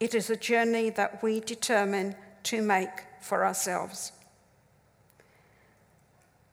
It 0.00 0.14
is 0.14 0.30
a 0.30 0.36
journey 0.36 0.90
that 0.90 1.22
we 1.22 1.40
determine 1.40 2.16
to 2.44 2.62
make 2.62 3.04
for 3.20 3.44
ourselves. 3.44 4.12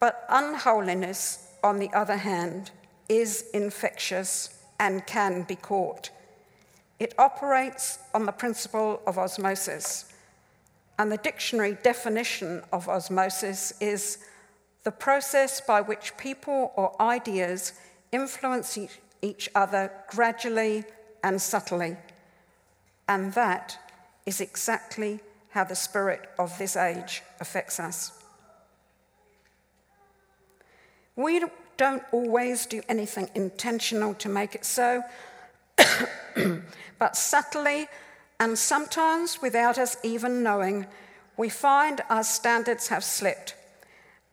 But 0.04 0.26
unholiness, 0.28 1.48
on 1.64 1.80
the 1.80 1.90
other 1.94 2.18
hand, 2.18 2.72
is 3.08 3.46
infectious 3.54 4.60
and 4.78 5.08
can 5.08 5.44
be 5.44 5.56
caught. 5.56 6.10
It 7.00 7.14
operates 7.18 8.00
on 8.14 8.26
the 8.26 8.34
principle 8.34 9.02
of 9.08 9.18
osmosis. 9.18 10.12
And 11.00 11.10
the 11.10 11.16
dictionary 11.16 11.78
definition 11.84 12.64
of 12.74 12.90
osmosis 12.90 13.72
is 13.80 14.18
the 14.84 14.92
process 14.92 15.62
by 15.62 15.80
which 15.80 16.18
people 16.18 16.74
or 16.76 17.02
ideas 17.02 17.72
influence 18.12 18.78
each 19.22 19.50
other 19.56 19.90
gradually 20.10 20.84
and 21.24 21.42
subtly. 21.42 21.96
And 23.08 23.32
that 23.36 23.80
is 24.26 24.42
exactly 24.42 25.22
how 25.52 25.64
the 25.64 25.78
spirit 25.78 26.30
of 26.38 26.58
this 26.58 26.76
age 26.76 27.24
affects 27.40 27.80
us. 27.80 28.23
We 31.16 31.44
don't 31.78 32.04
always 32.12 32.66
do 32.66 32.82
anything 32.90 33.30
intentional 33.36 34.14
to 34.16 34.30
make 34.30 34.56
it 34.56 34.66
so, 34.66 35.04
but 37.00 37.16
subtly 37.16 37.88
and 38.40 38.58
sometimes 38.58 39.42
without 39.42 39.78
us 39.78 39.98
even 40.04 40.44
knowing, 40.44 40.86
we 41.38 41.50
find 41.50 42.02
our 42.10 42.24
standards 42.24 42.88
have 42.88 43.04
slipped 43.04 43.56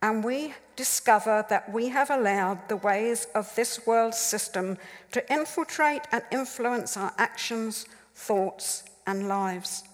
and 0.03 0.25
we 0.25 0.55
discover 0.77 1.45
that 1.51 1.71
we 1.73 1.89
have 1.89 2.11
allowed 2.11 2.69
the 2.69 2.77
ways 2.77 3.27
of 3.35 3.55
this 3.55 3.87
world 3.87 4.15
system 4.15 4.79
to 5.13 5.33
infiltrate 5.33 6.03
and 6.11 6.23
influence 6.33 6.97
our 6.97 7.13
actions, 7.19 7.87
thoughts, 8.15 8.85
and 9.07 9.29
lives. 9.29 9.85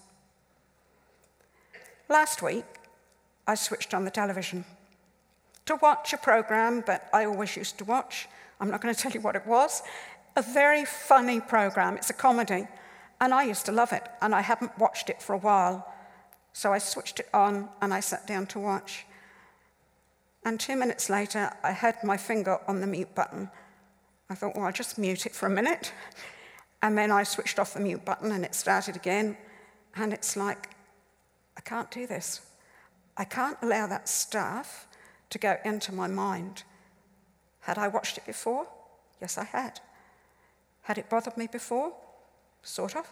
Last 2.07 2.41
week, 2.41 2.65
I 3.45 3.55
switched 3.55 3.93
on 3.93 4.05
the 4.05 4.11
television 4.11 4.63
to 5.67 5.75
watch 5.81 6.13
a 6.13 6.17
program 6.17 6.83
that 6.87 7.09
I 7.13 7.25
always 7.25 7.55
used 7.55 7.77
to 7.79 7.85
watch. 7.85 8.27
I'm 8.59 8.69
not 8.69 8.81
going 8.81 8.93
to 8.93 8.99
tell 8.99 9.11
you 9.11 9.21
what 9.21 9.35
it 9.35 9.45
was. 9.45 9.83
a 10.35 10.41
very 10.41 10.85
funny 10.85 11.39
program. 11.39 11.97
It's 11.97 12.11
a 12.11 12.13
comedy, 12.13 12.67
and 13.19 13.33
I 13.33 13.43
used 13.43 13.65
to 13.65 13.71
love 13.71 13.91
it, 13.91 14.03
and 14.21 14.35
I 14.35 14.41
hadn't 14.41 14.77
watched 14.77 15.09
it 15.09 15.21
for 15.21 15.33
a 15.33 15.39
while. 15.39 15.85
So 16.53 16.73
I 16.73 16.79
switched 16.79 17.19
it 17.19 17.29
on 17.35 17.69
and 17.81 17.93
I 17.93 17.99
sat 17.99 18.25
down 18.25 18.47
to 18.47 18.59
watch. 18.59 19.05
And 20.43 20.59
two 20.59 20.75
minutes 20.75 21.07
later, 21.07 21.51
I 21.63 21.71
had 21.71 22.03
my 22.03 22.17
finger 22.17 22.57
on 22.67 22.81
the 22.81 22.87
mute 22.87 23.13
button. 23.13 23.51
I 24.27 24.33
thought, 24.33 24.55
well, 24.55 24.65
I'll 24.65 24.71
just 24.71 24.97
mute 24.97 25.27
it 25.27 25.35
for 25.35 25.45
a 25.45 25.51
minute. 25.51 25.93
And 26.81 26.97
then 26.97 27.11
I 27.11 27.21
switched 27.21 27.59
off 27.59 27.75
the 27.75 27.79
mute 27.79 28.03
button 28.05 28.31
and 28.31 28.43
it 28.43 28.55
started 28.55 28.95
again. 28.95 29.37
And 29.95 30.13
it's 30.13 30.35
like, 30.35 30.69
I 31.57 31.61
can't 31.61 31.91
do 31.91 32.07
this. 32.07 32.41
I 33.17 33.23
can't 33.23 33.57
allow 33.61 33.85
that 33.85 34.09
stuff 34.09 34.86
to 35.29 35.37
go 35.37 35.57
into 35.65 35.93
my 35.93 36.07
mind. 36.07 36.63
Had 37.61 37.77
I 37.77 37.87
watched 37.87 38.17
it 38.17 38.25
before? 38.25 38.67
Yes, 39.21 39.37
I 39.37 39.43
had. 39.43 39.79
Had 40.83 40.97
it 40.97 41.09
bothered 41.09 41.37
me 41.37 41.47
before? 41.47 41.93
Sort 42.61 42.95
of. 42.95 43.11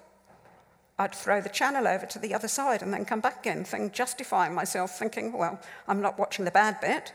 I'd 0.98 1.14
throw 1.14 1.42
the 1.42 1.50
channel 1.50 1.88
over 1.88 2.06
to 2.06 2.20
the 2.20 2.34
other 2.34 2.48
side 2.48 2.82
and 2.82 2.94
then 2.94 3.04
come 3.04 3.20
back 3.20 3.42
again, 3.42 3.66
think, 3.66 3.92
justifying 3.92 4.54
myself, 4.54 4.98
thinking, 4.98 5.34
well, 5.34 5.60
I'm 5.88 6.02
not 6.02 6.18
watching 6.18 6.46
the 6.46 6.52
bad 6.52 6.80
bit. 6.80 7.14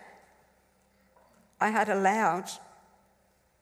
I 1.60 1.70
had 1.70 1.88
allowed 1.88 2.50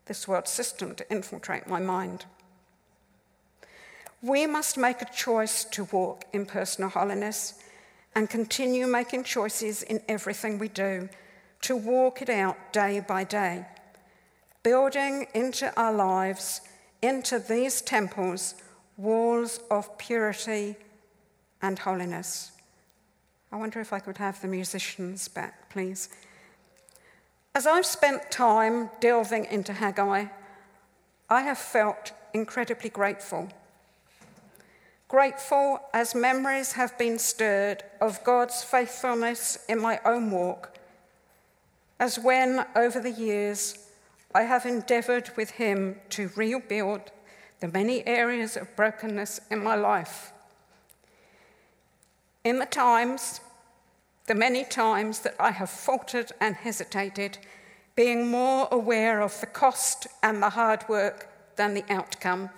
this 0.06 0.26
world 0.26 0.48
system 0.48 0.94
to 0.96 1.08
infiltrate 1.10 1.68
my 1.68 1.78
mind. 1.78 2.24
We 4.20 4.46
must 4.46 4.76
make 4.76 5.00
a 5.02 5.12
choice 5.12 5.64
to 5.66 5.84
walk 5.84 6.24
in 6.32 6.46
personal 6.46 6.90
holiness 6.90 7.54
and 8.16 8.28
continue 8.28 8.88
making 8.88 9.22
choices 9.22 9.84
in 9.84 10.02
everything 10.08 10.58
we 10.58 10.68
do 10.68 11.08
to 11.62 11.76
walk 11.76 12.22
it 12.22 12.30
out 12.30 12.72
day 12.72 13.00
by 13.00 13.24
day, 13.24 13.66
building 14.62 15.26
into 15.34 15.72
our 15.78 15.92
lives, 15.92 16.60
into 17.02 17.38
these 17.38 17.80
temples, 17.80 18.54
walls 18.96 19.60
of 19.70 19.98
purity 19.98 20.76
and 21.62 21.78
holiness. 21.78 22.52
I 23.50 23.56
wonder 23.56 23.80
if 23.80 23.92
I 23.92 23.98
could 23.98 24.18
have 24.18 24.40
the 24.40 24.48
musicians 24.48 25.28
back, 25.28 25.70
please. 25.70 26.08
As 27.54 27.66
I've 27.66 27.86
spent 27.86 28.30
time 28.30 28.90
delving 29.00 29.46
into 29.46 29.72
Haggai, 29.72 30.26
I 31.30 31.42
have 31.42 31.58
felt 31.58 32.12
incredibly 32.34 32.90
grateful 32.90 33.48
Grateful 35.08 35.80
as 35.94 36.14
memories 36.14 36.72
have 36.72 36.96
been 36.98 37.18
stirred 37.18 37.82
of 37.98 38.22
God's 38.24 38.62
faithfulness 38.62 39.58
in 39.66 39.80
my 39.80 39.98
own 40.04 40.30
walk, 40.30 40.77
as 41.98 42.18
when 42.18 42.64
over 42.76 43.00
the 43.00 43.10
years 43.10 43.78
I 44.34 44.42
have 44.42 44.66
endeavoured 44.66 45.30
with 45.36 45.50
Him 45.50 45.96
to 46.10 46.30
rebuild 46.36 47.10
the 47.60 47.68
many 47.68 48.06
areas 48.06 48.56
of 48.56 48.74
brokenness 48.76 49.40
in 49.50 49.62
my 49.62 49.74
life. 49.74 50.32
In 52.44 52.58
the 52.58 52.66
times, 52.66 53.40
the 54.26 54.34
many 54.34 54.64
times 54.64 55.20
that 55.20 55.34
I 55.40 55.50
have 55.50 55.70
faltered 55.70 56.32
and 56.40 56.54
hesitated, 56.54 57.38
being 57.96 58.28
more 58.28 58.68
aware 58.70 59.20
of 59.20 59.40
the 59.40 59.46
cost 59.46 60.06
and 60.22 60.42
the 60.42 60.50
hard 60.50 60.88
work 60.88 61.28
than 61.56 61.74
the 61.74 61.84
outcome 61.90 62.50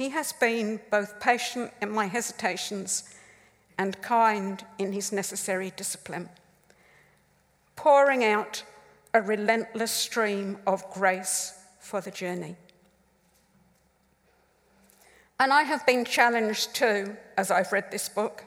he 0.00 0.08
has 0.08 0.32
been 0.32 0.80
both 0.90 1.20
patient 1.20 1.74
in 1.82 1.90
my 1.90 2.06
hesitations 2.06 3.04
and 3.76 4.00
kind 4.00 4.64
in 4.78 4.94
his 4.94 5.12
necessary 5.12 5.74
discipline, 5.76 6.30
pouring 7.80 8.22
out 8.22 8.62
a 9.14 9.22
relentless 9.22 9.90
stream 9.90 10.58
of 10.66 10.84
grace 10.90 11.54
for 11.78 12.02
the 12.02 12.10
journey. 12.10 12.54
And 15.38 15.50
I 15.50 15.62
have 15.62 15.86
been 15.86 16.04
challenged 16.04 16.74
too, 16.74 17.16
as 17.38 17.50
I've 17.50 17.72
read 17.72 17.90
this 17.90 18.06
book, 18.06 18.44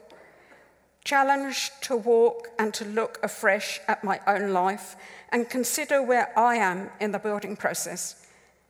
challenged 1.02 1.72
to 1.82 1.96
walk 1.96 2.46
and 2.60 2.72
to 2.74 2.84
look 2.84 3.18
afresh 3.24 3.80
at 3.88 4.04
my 4.04 4.20
own 4.28 4.52
life 4.52 4.94
and 5.30 5.50
consider 5.50 6.00
where 6.00 6.32
I 6.38 6.54
am 6.54 6.90
in 7.00 7.10
the 7.10 7.18
building 7.18 7.56
process 7.56 8.24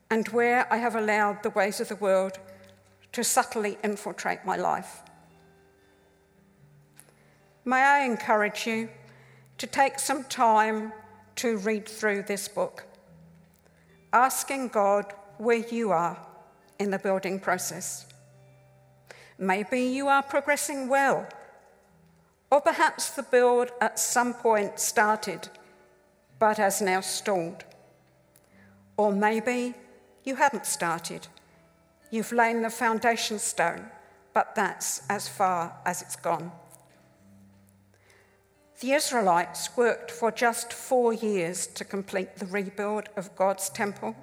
and 0.09 0.27
where 0.29 0.67
I 0.73 0.79
have 0.79 0.97
allowed 0.97 1.43
the 1.43 1.51
ways 1.51 1.79
of 1.79 1.89
the 1.89 1.97
world 1.97 2.39
to 3.13 3.23
subtly 3.23 3.77
infiltrate 3.85 4.47
my 4.47 4.57
life. 4.57 5.03
May 7.67 7.83
I 7.83 8.07
encourage 8.07 8.67
you 8.67 8.89
to 9.59 9.67
take 9.67 9.99
some 9.99 10.25
time 10.25 10.93
to 11.37 11.57
read 11.59 11.89
through 11.89 12.23
this 12.23 12.49
book, 12.49 12.85
asking 14.13 14.69
God 14.69 15.13
where 15.39 15.65
you 15.69 15.91
are 15.91 16.19
in 16.79 16.91
the 16.91 16.99
building 16.99 17.41
process. 17.41 18.07
Maybe 19.39 19.83
you 19.83 20.09
are 20.09 20.23
progressing 20.23 20.89
well, 20.89 21.27
or 22.51 22.61
perhaps 22.61 23.11
the 23.11 23.23
build 23.23 23.71
at 23.81 23.99
some 23.99 24.35
point 24.35 24.79
started 24.79 25.49
but 26.39 26.59
has 26.59 26.83
now 26.83 27.01
stalled. 27.01 27.65
Or 28.97 29.13
maybe 29.13 29.75
you 30.25 30.37
haven't 30.37 30.67
started 30.67 31.27
You've 32.15 32.31
laid 32.31 32.63
the 32.63 32.71
foundation 32.71 33.41
stone, 33.41 33.87
but 34.33 34.55
that's 34.55 35.03
as 35.11 35.27
far 35.27 35.75
as 35.85 36.01
it's 36.01 36.15
gone. 36.15 36.53
The 38.85 38.93
Israelites 38.93 39.75
worked 39.79 40.11
for 40.11 40.31
just 40.31 40.71
four 40.71 41.15
years 41.15 41.67
to 41.69 41.87
complete 41.87 42.37
the 42.37 42.45
rebuild 42.45 43.09
of 43.17 43.35
God's 43.35 43.71
temple. 43.71 44.15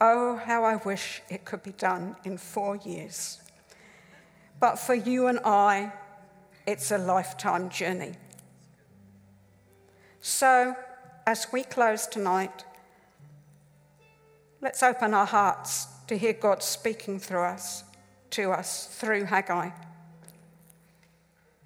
Oh, 0.00 0.36
how 0.36 0.62
I 0.62 0.76
wish 0.76 1.20
it 1.28 1.44
could 1.44 1.64
be 1.64 1.72
done 1.72 2.14
in 2.22 2.38
four 2.38 2.76
years. 2.76 3.40
But 4.60 4.76
for 4.76 4.94
you 4.94 5.26
and 5.26 5.40
I, 5.44 5.92
it's 6.64 6.92
a 6.92 6.96
lifetime 6.96 7.70
journey. 7.70 8.12
So, 10.20 10.76
as 11.26 11.48
we 11.52 11.64
close 11.64 12.06
tonight, 12.06 12.64
let's 14.60 14.80
open 14.80 15.12
our 15.12 15.26
hearts 15.26 15.88
to 16.06 16.16
hear 16.16 16.34
God 16.34 16.62
speaking 16.62 17.18
through 17.18 17.42
us, 17.42 17.82
to 18.30 18.52
us 18.52 18.86
through 18.86 19.24
Haggai. 19.24 19.70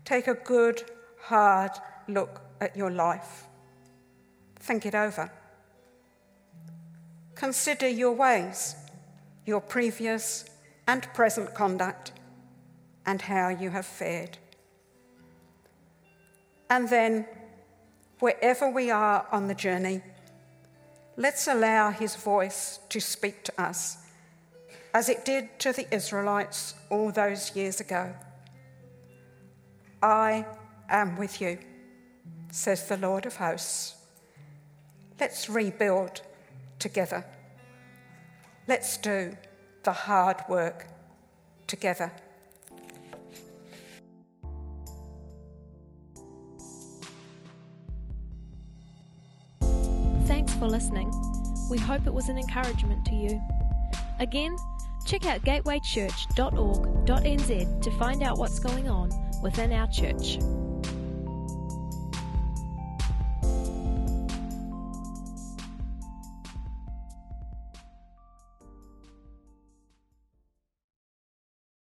Take 0.07 0.29
a 0.29 0.35
good, 0.35 0.91
hard 1.29 1.73
look 2.09 2.41
at 2.61 2.77
your 2.77 2.91
life. 2.91 3.45
Think 4.61 4.87
it 4.87 4.95
over. 4.95 5.31
Consider 7.35 7.89
your 7.89 8.13
ways, 8.13 8.75
your 9.47 9.61
previous 9.61 10.45
and 10.87 11.03
present 11.15 11.55
conduct, 11.55 12.13
and 13.07 13.23
how 13.23 13.49
you 13.51 13.71
have 13.71 13.87
fared. 13.87 14.39
And 16.71 16.89
then, 16.89 17.27
wherever 18.21 18.69
we 18.71 18.91
are 18.91 19.27
on 19.31 19.49
the 19.49 19.55
journey, 19.55 20.03
let's 21.17 21.47
allow 21.47 21.91
his 21.91 22.17
voice 22.17 22.81
to 22.89 23.01
speak 23.01 23.45
to 23.45 23.61
us 23.61 23.99
as 24.95 25.09
it 25.09 25.25
did 25.25 25.59
to 25.61 25.73
the 25.73 25.87
Israelites 25.95 26.75
all 26.91 27.13
those 27.13 27.55
years 27.55 27.81
ago. 27.81 28.15
I 30.03 30.47
am 30.89 31.17
with 31.17 31.41
you, 31.41 31.59
says 32.51 32.89
the 32.89 32.97
Lord 32.97 33.27
of 33.27 33.37
hosts. 33.37 33.97
Let's 35.21 35.49
rebuild 35.49 36.23
together. 36.79 37.25
Let's 38.67 38.97
do 38.99 39.37
the 39.83 39.93
hard 39.93 40.43
work 40.49 40.87
together. 41.67 42.13
Thanks 50.27 50.53
for 50.55 50.67
listening. 50.67 51.11
We 51.71 51.79
hope 51.79 52.07
it 52.07 52.13
was 52.13 52.29
an 52.29 52.39
encouragement 52.39 53.05
to 53.07 53.15
you. 53.15 53.41
Again, 54.21 54.57
Check 55.09 55.25
out 55.25 55.43
gatewaychurch.org.nz 55.43 57.83
to 57.83 57.91
find 57.93 58.23
out 58.23 58.37
what's 58.37 58.59
going 58.59 58.91
on 58.91 59.11
within 59.43 59.73
our 59.73 59.87
church. 59.87 60.39